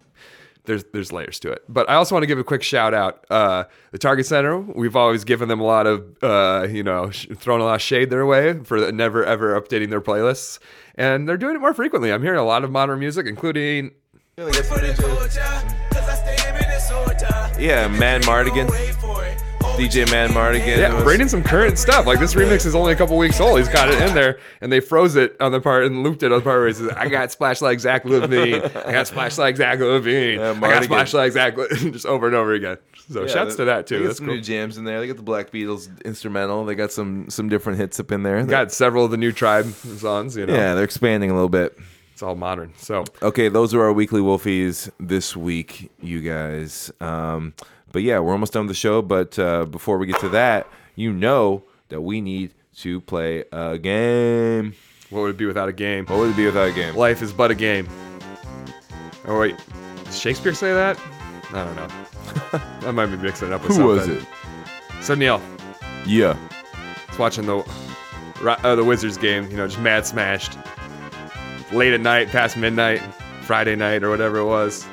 [0.67, 3.25] There's there's layers to it, but I also want to give a quick shout out.
[3.31, 7.29] Uh, the Target Center, we've always given them a lot of, uh, you know, sh-
[7.37, 10.59] thrown a lot of shade their way for never ever updating their playlists,
[10.97, 12.13] and they're doing it more frequently.
[12.13, 13.93] I'm hearing a lot of modern music, including
[17.59, 18.69] Yeah, Man Mardigan.
[19.77, 20.79] DJ Man Mardigan.
[20.79, 22.07] Yeah, was- bringing some current stuff.
[22.07, 23.59] Like this remix is only a couple weeks old.
[23.59, 26.33] He's got it in there, and they froze it on the part and looped it
[26.33, 28.64] on the part where he says, "I got splash like Zach LaVine.
[28.87, 30.37] I got splash like Zach LaVine.
[30.37, 32.79] Yeah, I got splash like Zach." Le-" Just over and over again.
[33.11, 34.03] So Yeah, shouts to that They too.
[34.03, 34.37] got That's some cool.
[34.37, 34.99] new jams in there.
[35.01, 36.64] They got the Black Beatles instrumental.
[36.64, 38.43] They got some some different hits up in there.
[38.45, 40.37] They Got several of the new tribe songs.
[40.37, 41.79] You know, yeah, they're expanding a little bit.
[42.12, 42.72] it's all modern.
[42.79, 46.91] So Okay, those are our weekly Wolfies this week, you guys.
[47.01, 47.53] Um,
[47.97, 49.01] but yeah, we're almost done with the show.
[49.01, 50.67] But uh, before we get to that,
[50.97, 54.75] you know that we need to play a game.
[55.09, 56.05] what would it be without a game?
[56.05, 56.95] What would it be without a game?
[56.95, 57.89] Life is but a game.
[59.27, 59.57] Oh wait,
[60.05, 61.01] did Shakespeare say that?
[61.55, 62.59] I don't know.
[62.87, 64.15] I might be mixing it up with Who something.
[64.15, 64.29] was it?
[65.01, 65.41] So Neil,
[66.05, 66.37] Yeah.
[67.09, 67.61] was watching the
[68.47, 69.51] uh, the Wizards game.
[69.51, 70.59] You know, just mad smashed.
[71.73, 73.01] Late at night, past midnight,
[73.41, 74.87] Friday night or whatever it was,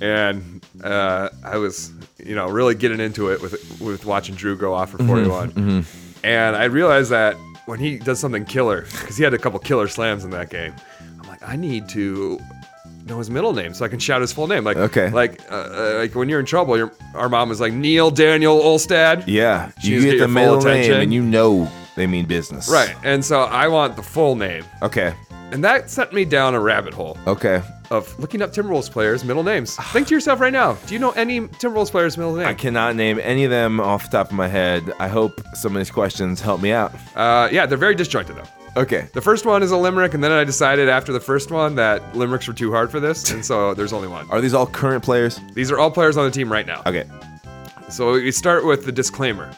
[0.00, 1.92] and uh, I was
[2.26, 5.84] you know really getting into it with with watching Drew go off for 41,
[6.24, 9.88] and I realized that when he does something killer, because he had a couple killer
[9.88, 10.74] slams in that game,
[11.20, 12.40] I'm like, I need to
[13.06, 14.64] know his middle name so I can shout his full name.
[14.64, 15.10] Like, Okay.
[15.10, 18.58] like, uh, uh, like when you're in trouble, your our mom was like Neil Daniel
[18.60, 19.24] Olstad.
[19.26, 19.70] Yeah.
[19.82, 22.68] She You get get the middle name and you know they mean business.
[22.68, 22.94] Right.
[23.04, 24.64] And so I want the full name.
[24.82, 25.14] Okay.
[25.52, 27.62] And that sent me down a rabbit hole Okay.
[27.90, 29.76] Of looking up Timberwolves players' middle names.
[29.76, 32.46] Think to yourself right now, do you know any Timberwolves players' middle name?
[32.46, 34.92] I cannot name any of them off the top of my head.
[34.98, 36.94] I hope some of these questions help me out.
[37.16, 38.44] Uh, yeah, they're very disjointed though.
[38.76, 39.08] Okay.
[39.12, 42.16] The first one is a limerick, and then I decided after the first one that
[42.16, 44.30] limericks were too hard for this, and so there's only one.
[44.30, 45.40] Are these all current players?
[45.54, 46.82] These are all players on the team right now.
[46.86, 47.04] Okay.
[47.88, 49.50] So we start with the disclaimer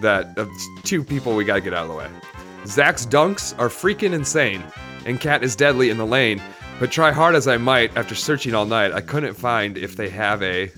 [0.00, 0.48] that of
[0.84, 2.08] two people we gotta get out of the way.
[2.66, 4.64] Zach's dunks are freaking insane,
[5.04, 6.40] and Cat is deadly in the lane.
[6.80, 10.08] But try hard as I might, after searching all night, I couldn't find if they
[10.10, 10.70] have a.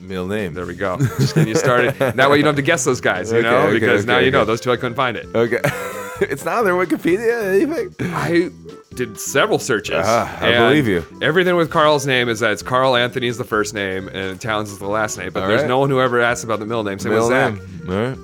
[0.00, 0.52] Middle name.
[0.52, 0.98] There we go.
[0.98, 1.94] Just getting you started.
[1.98, 4.16] that way you don't have to guess those guys, you Okay, know, okay, because now
[4.16, 5.26] okay, you know those two I couldn't find it.
[5.32, 5.60] Okay.
[6.22, 7.54] it's not on their Wikipedia.
[7.54, 7.94] Anything.
[8.12, 8.50] I
[8.96, 10.02] did several searches.
[10.04, 11.04] Ah, I believe you.
[11.22, 14.72] Everything with Carl's name is that it's Carl Anthony is the first name and Towns
[14.72, 15.30] is the last name.
[15.32, 15.68] But All there's right.
[15.68, 16.98] no one who ever asks about the middle name.
[16.98, 17.54] Same Middle with Zach.
[17.54, 17.90] name.
[17.90, 18.18] All right.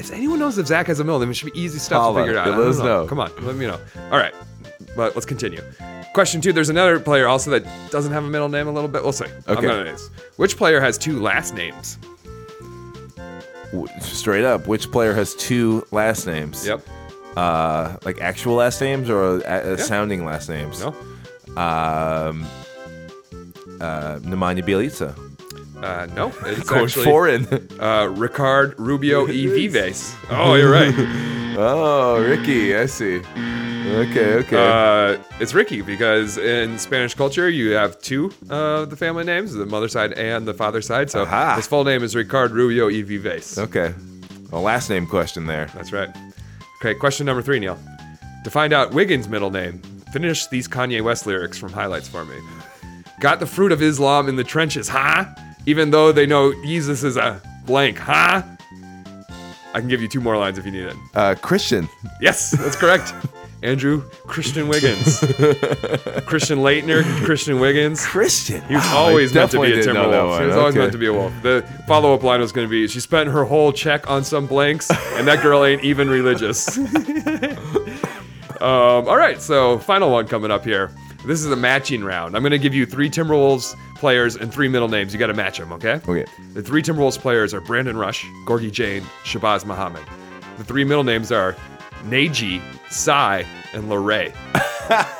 [0.00, 2.20] If anyone knows if Zach has a middle name, it should be easy stuff Holla.
[2.22, 2.48] to figure out.
[2.58, 3.06] Let us know.
[3.06, 3.78] Come on, let me know.
[4.10, 4.34] All right,
[4.96, 5.62] but let's continue.
[6.14, 8.66] Question two: There's another player also that doesn't have a middle name.
[8.68, 9.02] A little bit.
[9.02, 9.26] We'll see.
[9.48, 9.94] Okay.
[10.36, 11.98] Which player has two last names?
[14.00, 16.66] Straight up, which player has two last names?
[16.66, 16.86] Yep.
[17.36, 20.80] Uh, like actual last names or uh, uh, sounding last names?
[20.80, 20.88] No.
[21.56, 22.44] Um,
[23.80, 25.16] uh, Nemanja Bjelica.
[25.82, 26.28] Uh, no.
[26.44, 27.44] It's actually foreign.
[27.80, 29.46] uh, Ricard Rubio E.
[29.46, 30.14] Vives.
[30.30, 30.94] Oh, you're right.
[31.56, 33.18] oh, Ricky, I see.
[33.18, 34.56] Okay, okay.
[34.56, 39.66] Uh, it's Ricky because in Spanish culture you have two of the family names, the
[39.66, 41.10] mother side and the father side.
[41.10, 41.56] So Aha.
[41.56, 43.02] his full name is Ricard Rubio E.
[43.02, 43.58] Vives.
[43.58, 43.94] okay.
[44.52, 45.66] A last name question there.
[45.74, 46.10] That's right.
[46.80, 47.78] Okay, question number three, Neil.
[48.44, 49.80] To find out Wiggins' middle name,
[50.12, 52.36] finish these Kanye West lyrics from highlights for me.
[53.20, 55.24] Got the fruit of Islam in the trenches, huh?
[55.64, 58.42] Even though they know Jesus is a blank, huh?
[59.74, 60.96] I can give you two more lines if you need it.
[61.14, 61.88] Uh, Christian.
[62.20, 63.12] Yes, that's correct.
[63.62, 65.20] Andrew Christian Wiggins.
[66.26, 68.04] Christian Laettner, Christian Wiggins.
[68.04, 68.60] Christian.
[68.62, 70.40] He was always meant to be a Timberwolf.
[70.40, 70.80] He was always Okay.
[70.80, 71.32] meant to be a wolf.
[71.42, 74.46] The follow up line was going to be she spent her whole check on some
[74.48, 76.76] blanks, and that girl ain't even religious.
[78.60, 80.90] um, all right, so final one coming up here.
[81.24, 82.34] This is a matching round.
[82.36, 85.12] I'm going to give you three Timberwolves players and three middle names.
[85.12, 86.00] You got to match them, okay?
[86.08, 86.24] Okay.
[86.54, 90.02] The three Timberwolves players are Brandon Rush, Gorgui Dieng, Shabazz Muhammad.
[90.58, 91.54] The three middle names are
[92.04, 92.60] Naji,
[92.90, 94.32] Sy, and Lorray.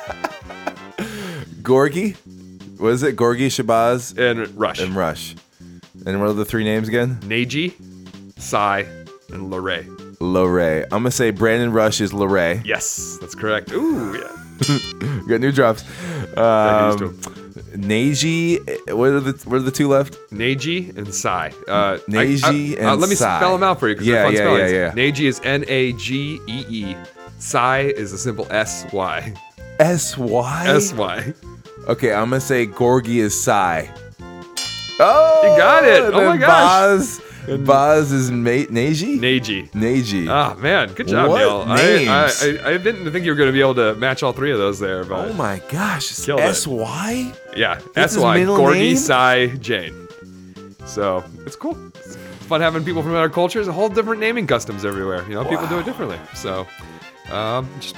[1.61, 2.15] Gorgui.
[2.79, 3.15] What is it?
[3.15, 4.79] Gorgui, Shabazz, And Rush.
[4.81, 5.35] and Rush.
[6.05, 7.15] And what are the three names again?
[7.21, 7.73] Naji,
[8.37, 8.79] Sy,
[9.29, 9.85] and Lorray.
[10.19, 10.83] Lorray.
[10.83, 12.63] I'm gonna say Brandon Rush is Lorray.
[12.65, 13.71] Yes, that's correct.
[13.71, 14.42] Ooh, yeah.
[14.69, 15.83] We got new drops.
[16.37, 17.17] Um,
[17.75, 18.59] Neji.
[18.93, 20.13] What are the what are the two left?
[20.31, 21.51] Neji and Sy.
[21.67, 23.39] Uh, Neji I- I- uh, and let me Sai.
[23.39, 24.71] spell them out for you because Yeah, they're fun yeah, spellings.
[24.71, 25.11] yeah, yeah.
[25.11, 26.95] Neji is N A G E E.
[27.39, 29.33] Sy is a simple S Y.
[29.79, 30.63] S Y.
[30.67, 31.33] S Y.
[31.87, 33.89] Okay, I'm gonna say Gorgui is Sy.
[34.99, 36.01] Oh, You got it.
[36.03, 37.19] Oh my then gosh.
[37.47, 39.19] Baz, Baz is mate Neji.
[39.19, 39.69] Neji.
[39.71, 40.29] Neji.
[40.29, 41.63] Ah man, good job, What Neil.
[41.67, 42.09] I, I, names?
[42.63, 44.57] I, I didn't think you were going to be able to match all three of
[44.57, 46.43] those there, but oh my gosh, Killed it.
[46.43, 47.33] S Y.
[47.55, 48.95] yeah, That's S his Y Gorgui?
[48.97, 50.87] Sy Dieng.
[50.87, 51.77] So it's cool.
[51.95, 52.15] It's
[52.47, 55.23] fun having people from other cultures, a whole different naming customs everywhere.
[55.27, 56.19] You know, people do it differently.
[56.35, 56.67] So,
[57.31, 57.95] um, just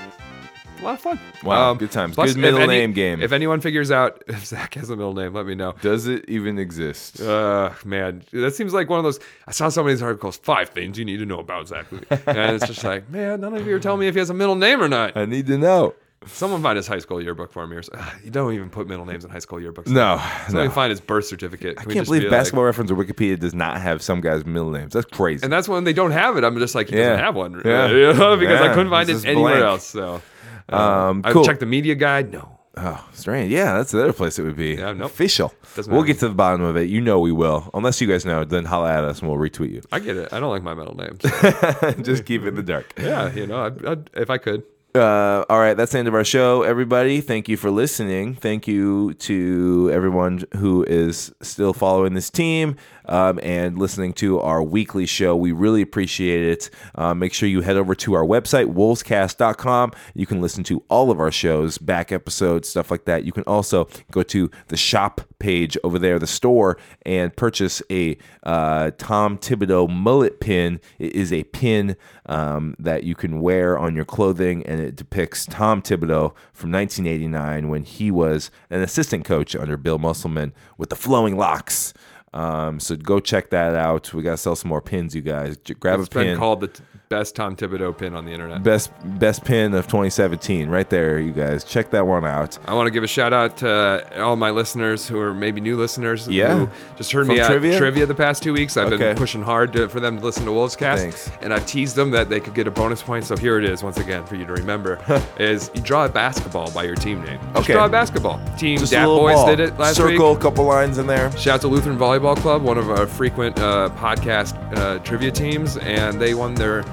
[0.86, 1.20] lot of fun.
[1.44, 2.16] Wow, Um, good times.
[2.16, 3.22] plus, Good middle any- name game.
[3.22, 5.74] If anyone figures out if Zach has a middle name, let me know.
[5.82, 7.20] Does it even exist?
[7.22, 9.20] Uh, man, that seems like one of those.
[9.48, 12.56] I saw some of these articles, five things you need to know about Zach And
[12.56, 14.56] it's just like, man, none of you are telling me if he has a middle
[14.56, 15.16] name or not.
[15.18, 15.94] I need to know.
[16.28, 17.76] Someone find his high school yearbook for me.
[17.76, 17.92] Or so.
[18.24, 19.86] You don't even put middle names in high school yearbooks.
[19.88, 20.74] No, Somebody no.
[20.74, 21.76] find his birth certificate.
[21.78, 24.22] I Can we can't believe be like- Basketball Reference or Wikipedia does not have some
[24.22, 24.94] guys' middle names.
[24.94, 25.44] That's crazy.
[25.44, 26.44] and that's when they don't have it.
[26.44, 27.10] I'm just like, he Yeah.
[27.10, 27.62] doesn't have one.
[27.64, 27.88] Yeah.
[27.92, 29.66] You know, because I couldn't find This it is anywhere blank.
[29.66, 29.86] else.
[29.86, 30.22] So,
[30.70, 31.46] Um, I've cool.
[31.46, 32.32] checked the media guide.
[32.32, 32.52] No.
[32.78, 33.52] Oh, strange.
[33.52, 34.76] Yeah, that's the other place it would be.
[34.76, 35.12] Yeah, nope.
[35.12, 35.54] Official.
[35.76, 36.14] Doesn't we'll matter.
[36.14, 36.90] get to the bottom of it.
[36.90, 37.70] You know we will.
[37.74, 39.82] Unless you guys know, then holla at us and we'll retweet you.
[39.94, 40.34] I get it.
[40.34, 41.18] I don't like my middle name.
[41.22, 42.94] so, Just keep it in the dark.
[42.98, 44.64] yeah, you know, I'd, I'd, if I could.
[44.94, 47.20] Uh, all right, that's the end of our show, everybody.
[47.20, 48.34] Thank you for listening.
[48.34, 52.78] Thank you to everyone who is still following this team
[53.08, 55.36] um, and listening to our weekly show.
[55.36, 56.70] We really appreciate it.
[56.96, 59.92] Uh, make sure you head over to our website, wolvescast.com.
[60.14, 63.24] You can listen to all of our shows, back episodes, stuff like that.
[63.26, 68.18] You can also go to the shop page over there, the store, and purchase a
[68.44, 70.80] uh, Tom Thibodeau mullet pin.
[71.00, 71.96] It is a pin
[72.26, 77.70] um, that you can wear on your clothing, and it depicts Tom Thibodeau from 1989
[77.70, 81.94] when he was an assistant coach under Bill Musselman with the flowing locks.
[82.36, 84.14] Um, so go check that out.
[84.14, 85.58] We gotta sell some more pins, you guys.
[85.58, 86.38] J- grab It's a pin.
[86.38, 88.64] called the t- best Tom Thibodeau pin on the internet.
[88.64, 91.64] best best pin of 2017, right there, you guys.
[91.64, 92.58] Check that one out.
[92.68, 95.78] I want to give a shout out to all my listeners who are maybe new
[95.78, 96.28] listeners.
[96.28, 96.58] Yeah.
[96.66, 97.78] Who just heard From me trivia?
[97.78, 98.06] trivia?
[98.06, 98.76] the past two weeks.
[98.78, 98.98] I've Okay.
[98.98, 101.02] been pushing hard to, for them to listen to Wolves Cast.
[101.04, 101.32] Thanks.
[101.42, 103.26] And I've teased them that they could get a bonus point.
[103.26, 105.00] So here it is once again for you to remember
[105.40, 107.40] is you draw a basketball by your team name.
[107.54, 107.74] Just Okay.
[107.74, 108.40] draw a basketball.
[108.58, 109.48] Team Just a Boys ball.
[109.48, 110.10] did it last week.
[110.14, 110.40] Circle, week.
[110.42, 111.32] couple lines in there.
[111.38, 115.78] Shout out to Lutheran Volleyball Club, one of our frequent uh, podcast uh, trivia teams,
[115.78, 116.84] and they won their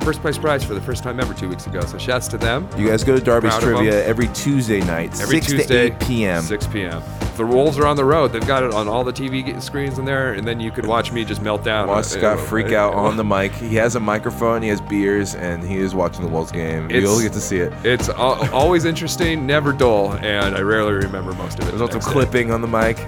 [0.00, 1.80] first place prize for the first time ever two weeks ago.
[1.82, 2.68] So shouts to them.
[2.76, 6.00] You guys go to Darby's Proud Trivia every Tuesday night, Every 6 Tuesday, to 8
[6.00, 6.42] p.m.
[6.42, 7.02] 6 p.m.
[7.20, 9.98] If the Wolves are on the road, they've got it on all the TV screens
[9.98, 11.88] in there, and then you could watch me just melt down.
[11.88, 13.52] Watch Uh, Scott uh, freak uh, out on the mic.
[13.52, 16.90] He has a microphone, he has beers, and he is watching the Wolves game.
[16.90, 17.72] You'll get to see it.
[17.84, 21.72] It's al- always interesting, never dull, and I rarely remember most of it.
[21.72, 22.12] There's the also next day.
[22.12, 22.98] clipping on the mic.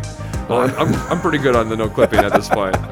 [0.48, 2.76] Well, I'm, I'm, I'm pretty good on the no clipping at this point.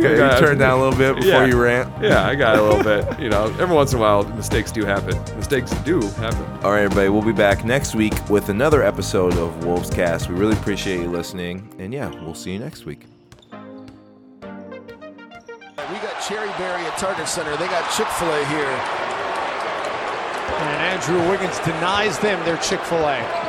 [0.00, 1.44] Okay, you turn down a little bit before Yeah.
[1.46, 1.92] you rant.
[2.02, 3.19] Yeah, I got a little bit.
[3.20, 5.14] You know, every once in a while, mistakes do happen.
[5.36, 6.42] Mistakes do happen.
[6.64, 10.30] All right, everybody, we'll be back next week with another episode of Wolves Cast.
[10.30, 13.04] We really appreciate you listening, and yeah, we'll see you next week.
[13.52, 14.38] We
[15.98, 17.54] got Cherry Berry at Target Center.
[17.58, 18.64] They got Chick fil A here.
[20.56, 23.39] And Andrew Wiggins denies them their Chick fil A.